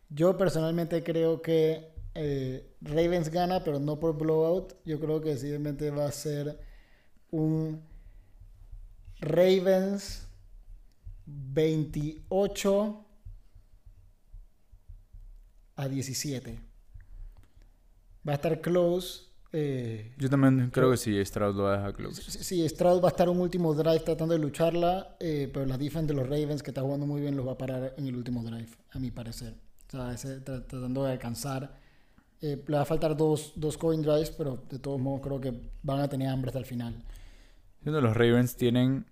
Yo 0.09 0.35
personalmente 0.35 1.03
creo 1.03 1.41
que 1.41 1.91
eh, 2.13 2.75
Ravens 2.81 3.29
gana, 3.29 3.63
pero 3.63 3.79
no 3.79 3.99
por 3.99 4.17
blowout. 4.17 4.73
Yo 4.83 4.99
creo 4.99 5.21
que 5.21 5.37
simplemente 5.37 5.89
va 5.91 6.05
a 6.05 6.11
ser 6.11 6.59
un 7.31 7.81
Ravens 9.19 10.27
28 11.25 13.05
a 15.75 15.87
17. 15.87 16.59
Va 18.27 18.33
a 18.33 18.35
estar 18.35 18.61
close. 18.61 19.30
Eh, 19.53 20.13
Yo 20.17 20.29
también 20.29 20.69
creo 20.71 20.91
que 20.91 20.97
sí, 20.97 21.23
Stroud 21.25 21.55
lo 21.55 21.63
va 21.63 21.73
a 21.73 21.77
dejar 21.77 21.93
close. 21.93 22.21
Sí, 22.21 22.43
sí, 22.43 22.69
Stroud 22.69 23.01
va 23.01 23.09
a 23.09 23.11
estar 23.11 23.27
un 23.29 23.39
último 23.39 23.73
drive 23.73 23.99
tratando 24.01 24.33
de 24.33 24.39
lucharla, 24.39 25.17
eh, 25.19 25.49
pero 25.53 25.65
la 25.65 25.77
defense 25.77 26.07
de 26.07 26.13
los 26.13 26.27
Ravens, 26.27 26.63
que 26.63 26.71
está 26.71 26.81
jugando 26.81 27.05
muy 27.05 27.21
bien, 27.21 27.35
los 27.35 27.45
va 27.47 27.53
a 27.53 27.57
parar 27.57 27.93
en 27.97 28.07
el 28.07 28.15
último 28.15 28.43
drive, 28.43 28.69
a 28.91 28.99
mi 28.99 29.11
parecer. 29.11 29.55
O 29.87 29.91
sea, 29.91 30.13
ese 30.13 30.43
tra- 30.43 30.65
tratando 30.65 31.03
de 31.03 31.11
alcanzar. 31.11 31.79
Eh, 32.41 32.63
le 32.65 32.75
va 32.75 32.81
a 32.81 32.85
faltar 32.85 33.15
dos, 33.15 33.53
dos 33.55 33.77
coin 33.77 34.01
drives, 34.01 34.31
pero 34.31 34.63
de 34.69 34.79
todos 34.79 34.99
modos 34.99 35.21
creo 35.21 35.39
que 35.39 35.53
van 35.83 35.99
a 35.99 36.07
tener 36.07 36.27
hambre 36.29 36.49
hasta 36.49 36.59
el 36.59 36.65
final. 36.65 37.03
Los 37.83 38.15
Ravens 38.15 38.55
tienen 38.55 39.05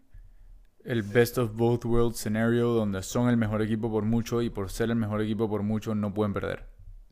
el 0.83 1.03
best 1.03 1.37
of 1.37 1.55
both 1.55 1.85
worlds 1.85 2.17
scenario 2.17 2.69
donde 2.69 3.03
son 3.03 3.29
el 3.29 3.37
mejor 3.37 3.61
equipo 3.61 3.91
por 3.91 4.05
mucho 4.05 4.41
y 4.41 4.49
por 4.49 4.71
ser 4.71 4.89
el 4.89 4.95
mejor 4.95 5.21
equipo 5.21 5.47
por 5.49 5.61
mucho 5.63 5.93
no 5.93 6.13
pueden 6.13 6.33
perder. 6.33 6.65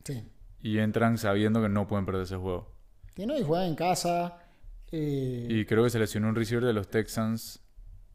Sí. 0.04 0.24
Y 0.60 0.78
entran 0.78 1.18
sabiendo 1.18 1.60
que 1.62 1.68
no 1.68 1.86
pueden 1.86 2.06
perder 2.06 2.22
ese 2.22 2.36
juego. 2.36 2.74
Tiene 3.18 3.36
y 3.36 3.42
juega 3.42 3.66
en 3.66 3.74
casa. 3.74 4.36
eh, 4.92 5.48
Y 5.50 5.64
creo 5.64 5.82
que 5.82 5.90
se 5.90 5.98
lesionó 5.98 6.28
un 6.28 6.36
receiver 6.36 6.64
de 6.64 6.72
los 6.72 6.88
Texans 6.88 7.60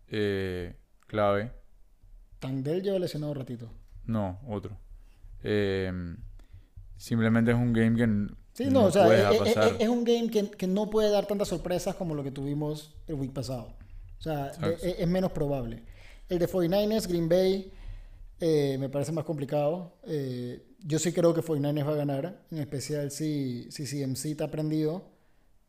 eh, 0.07 0.77
clave. 1.07 1.51
Tangdell 2.39 2.81
lleva 2.81 2.99
lesionado 2.99 3.33
un 3.33 3.37
ratito. 3.39 3.69
No, 4.05 4.39
otro. 4.47 4.77
Eh, 5.43 5.91
simplemente 6.95 7.51
es 7.51 7.57
un 7.57 7.73
game 7.73 7.97
que 7.97 8.33
Sí, 8.53 8.69
no, 8.69 8.85
o 8.85 8.91
sea, 8.91 9.03
puedes 9.03 9.23
es, 9.25 9.29
dejar 9.29 9.47
es- 9.47 9.53
pasar. 9.55 9.73
es- 9.75 9.81
es 9.81 9.89
un 9.89 10.03
game 10.05 10.29
que, 10.29 10.49
que 10.51 10.67
no 10.67 10.89
puede 10.89 11.09
dar 11.09 11.25
tantas 11.25 11.49
sorpresas 11.49 11.95
como 11.95 12.15
lo 12.15 12.23
que 12.23 12.31
tuvimos 12.31 12.95
el 13.07 13.15
week 13.15 13.33
pasado. 13.33 13.75
O 14.19 14.21
sea, 14.21 14.51
de- 14.53 14.73
es, 14.75 14.83
es 14.99 15.07
menos 15.09 15.33
probable. 15.33 15.83
El 16.29 16.39
de 16.39 16.47
49ers, 16.47 17.07
Green 17.09 17.27
Bay, 17.27 17.73
me 18.79 18.87
parece 18.87 19.11
más 19.11 19.25
complicado. 19.25 19.97
Eh, 20.07 20.63
yo 20.83 20.99
sí 20.99 21.13
creo 21.13 21.33
que 21.33 21.41
49ers 21.41 21.87
va 21.87 21.93
a 21.93 21.95
ganar, 21.95 22.45
en 22.51 22.57
especial 22.59 23.09
si, 23.09 23.71
si 23.71 23.85
CMC 23.85 24.25
está 24.25 24.51
prendido. 24.51 25.09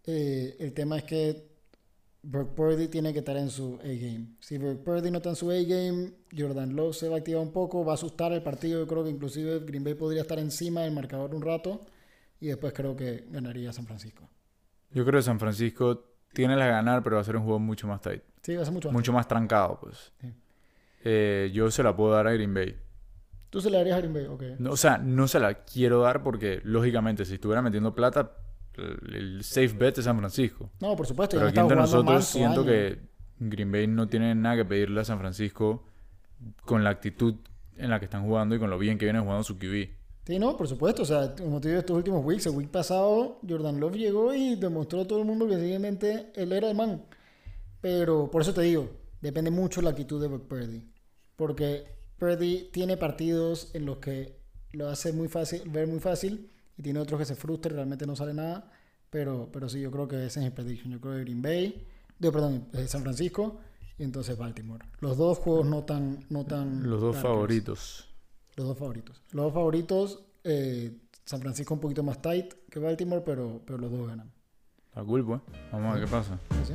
Eh, 0.07 0.57
el 0.59 0.73
tema 0.73 0.99
es 0.99 1.05
que 1.05 1.55
Brock 2.23 2.55
Purdy 2.55 2.89
tiene 2.89 3.13
que 3.13 3.21
estar 3.21 3.37
en 3.37 3.51
su 3.51 3.75
A-game. 3.83 4.37
Si 4.41 4.59
Brock 4.59 4.83
Purdy 4.83 5.11
no 5.11 5.19
está 5.19 5.31
en 5.31 5.37
su 5.37 5.51
A-game, 5.51 6.11
Jordan 6.37 6.75
Love 6.75 6.97
se 6.97 7.09
va 7.09 7.17
a 7.17 7.19
activar 7.19 7.43
un 7.43 7.53
poco, 7.53 7.85
va 7.85 7.93
a 7.93 7.95
asustar 7.95 8.33
el 8.33 8.43
partido. 8.43 8.81
Yo 8.81 8.87
creo 8.87 9.05
que 9.05 9.11
inclusive 9.11 9.61
Green 9.61 9.85
Bay 9.85 9.95
podría 9.95 10.23
estar 10.23 10.39
encima 10.39 10.83
del 10.83 10.93
marcador 10.93 11.35
un 11.35 11.43
rato 11.43 11.87
y 12.41 12.49
después 12.49 12.73
creo 12.73 12.97
que 12.97 13.27
ganaría 13.31 13.73
San 13.73 13.87
Francisco. 13.87 14.29
Yo 14.91 15.05
creo 15.05 15.21
que 15.21 15.25
San 15.25 15.39
Francisco 15.39 16.05
tiene 16.33 16.57
la 16.57 16.67
ganar, 16.67 17.03
pero 17.03 17.17
va 17.17 17.23
a 17.23 17.25
ser 17.25 17.37
un 17.37 17.45
juego 17.45 17.59
mucho 17.59 17.87
más 17.87 18.01
tight. 18.01 18.23
Sí, 18.43 18.57
va 18.57 18.63
a 18.63 18.65
ser 18.65 18.75
mucho 18.75 18.89
más. 18.89 18.95
Mucho 18.95 19.13
más 19.13 19.29
trancado, 19.29 19.79
pues. 19.81 20.13
Sí. 20.21 20.29
Eh, 21.05 21.51
yo 21.53 21.71
se 21.71 21.83
la 21.83 21.95
puedo 21.95 22.13
dar 22.13 22.27
a 22.27 22.33
Green 22.33 22.55
Bay. 22.55 22.77
¿Tú 23.55 23.61
se 23.61 23.71
le 23.71 23.79
darías 23.79 23.99
a 23.99 24.01
Green 24.01 24.13
Bay? 24.13 24.27
Ok. 24.27 24.43
No, 24.59 24.73
o 24.73 24.77
sea, 24.77 24.99
no 24.99 25.29
se 25.29 25.39
la 25.39 25.63
quiero 25.63 26.01
dar 26.01 26.25
porque, 26.25 26.61
lógicamente, 26.65 27.25
si 27.25 27.35
estuviera 27.35 27.63
metiendo 27.63 27.95
plata, 27.95 28.33
el, 28.77 29.45
safe 29.45 29.69
bet 29.69 29.97
es 29.97 30.07
San 30.07 30.19
Francisco. 30.19 30.73
No, 30.81 30.97
por 30.97 31.07
supuesto. 31.07 31.37
Pero 31.37 31.51
aquí 31.51 31.61
entre 31.61 31.77
nosotros 31.77 32.25
siento 32.25 32.63
año. 32.63 32.69
que 32.69 32.99
Green 33.39 33.71
Bay 33.71 33.87
no 33.87 34.09
tiene 34.09 34.35
nada 34.35 34.57
que 34.57 34.65
pedirle 34.65 35.03
a 35.03 35.05
San 35.05 35.21
Francisco 35.21 35.87
con 36.65 36.83
la 36.83 36.91
actitud 36.91 37.37
en 37.77 37.91
la 37.91 38.01
que 38.01 38.07
están 38.07 38.25
jugando 38.25 38.57
y 38.57 38.59
con 38.59 38.71
lo 38.71 38.77
bien 38.77 38.99
que 38.99 39.05
viene 39.05 39.21
jugando 39.21 39.45
su 39.45 39.57
QB. 39.57 39.89
Sí, 40.27 40.37
no, 40.41 40.57
por 40.57 40.67
supuesto. 40.67 41.03
O 41.03 41.07
sea, 41.07 41.37
como 41.37 41.61
te 41.61 41.69
digo, 41.69 41.79
estos 41.79 41.97
últimos 41.97 42.25
weeks, 42.25 42.47
el 42.47 42.57
week 42.57 42.71
pasado, 42.71 43.39
Jordan 43.49 43.79
Love 43.79 43.95
llegó 43.95 44.35
y 44.35 44.57
demostró 44.57 45.03
a 45.03 45.07
todo 45.07 45.21
el 45.21 45.27
mundo 45.27 45.47
que 45.47 45.55
simplemente 45.55 46.33
él 46.35 46.51
era 46.51 46.69
el 46.69 46.77
man. 46.77 47.05
Pero 47.81 48.29
por 48.33 48.43
eso 48.43 48.53
te 48.53 48.63
digo, 48.63 48.91
depende 49.21 49.53
mucho 49.53 49.81
la 49.81 49.91
actitud 49.91 50.21
de 50.21 50.27
Brock 50.27 50.49
Purdy. 50.49 50.83
Porque 51.37 51.94
Purdy 52.19 52.69
tiene 52.73 52.97
partidos 52.97 53.71
en 53.75 53.87
los 53.87 53.99
que 53.99 54.39
lo 54.73 54.89
hace 54.89 55.13
muy 55.13 55.29
fácil, 55.29 55.69
ver 55.71 55.87
muy 55.87 56.01
fácil, 56.01 56.51
y 56.77 56.83
tiene 56.83 56.99
otros 57.01 57.19
que 57.19 57.25
se 57.27 57.35
frustra 57.37 57.73
y 57.73 57.75
realmente 57.77 58.07
no 58.07 58.17
sale 58.17 58.35
nada. 58.35 58.71
Pero, 59.11 59.49
pero 59.53 59.69
sí, 59.69 59.81
yo 59.81 59.91
creo 59.91 60.09
que 60.09 60.27
ese 60.27 60.41
es 60.41 60.45
mi 60.45 60.51
prediction. 60.51 60.93
Yo 60.93 61.01
creo 61.01 61.15
que 61.15 61.21
Green 61.21 61.41
Bay, 61.43 61.87
digo, 62.19 62.33
perdón, 62.33 62.67
eh, 62.73 62.87
San 62.89 63.03
Francisco 63.03 63.61
y 63.97 64.03
entonces 64.03 64.37
Baltimore. 64.37 64.85
Los 65.01 65.17
dos 65.17 65.39
juegos 65.39 65.67
no 65.67 65.85
tan... 65.85 66.25
No 66.31 66.45
tan 66.45 66.83
Los 66.83 67.01
dos 67.01 67.15
darkers. 67.15 67.23
favoritos. 67.23 68.09
Los 68.57 68.67
dos 68.67 68.79
favoritos. 68.79 69.23
Los 69.31 69.45
dos 69.45 69.55
favoritos, 69.55 70.25
eh, 70.43 70.99
San 71.25 71.41
Francisco 71.41 71.75
un 71.75 71.81
poquito 71.81 72.03
más 72.03 72.21
tight 72.21 72.53
que 72.69 72.81
Baltimore, 72.81 73.23
pero, 73.25 73.63
pero 73.65 73.79
los 73.79 73.91
dos 73.93 74.09
ganan. 74.09 74.33
Está 74.89 75.05
cool, 75.05 75.25
pues. 75.25 75.41
Vamos 75.71 75.93
a 75.93 75.95
ver 75.99 76.05
qué 76.07 76.11
pasa. 76.11 76.39
¿Sí? 76.67 76.75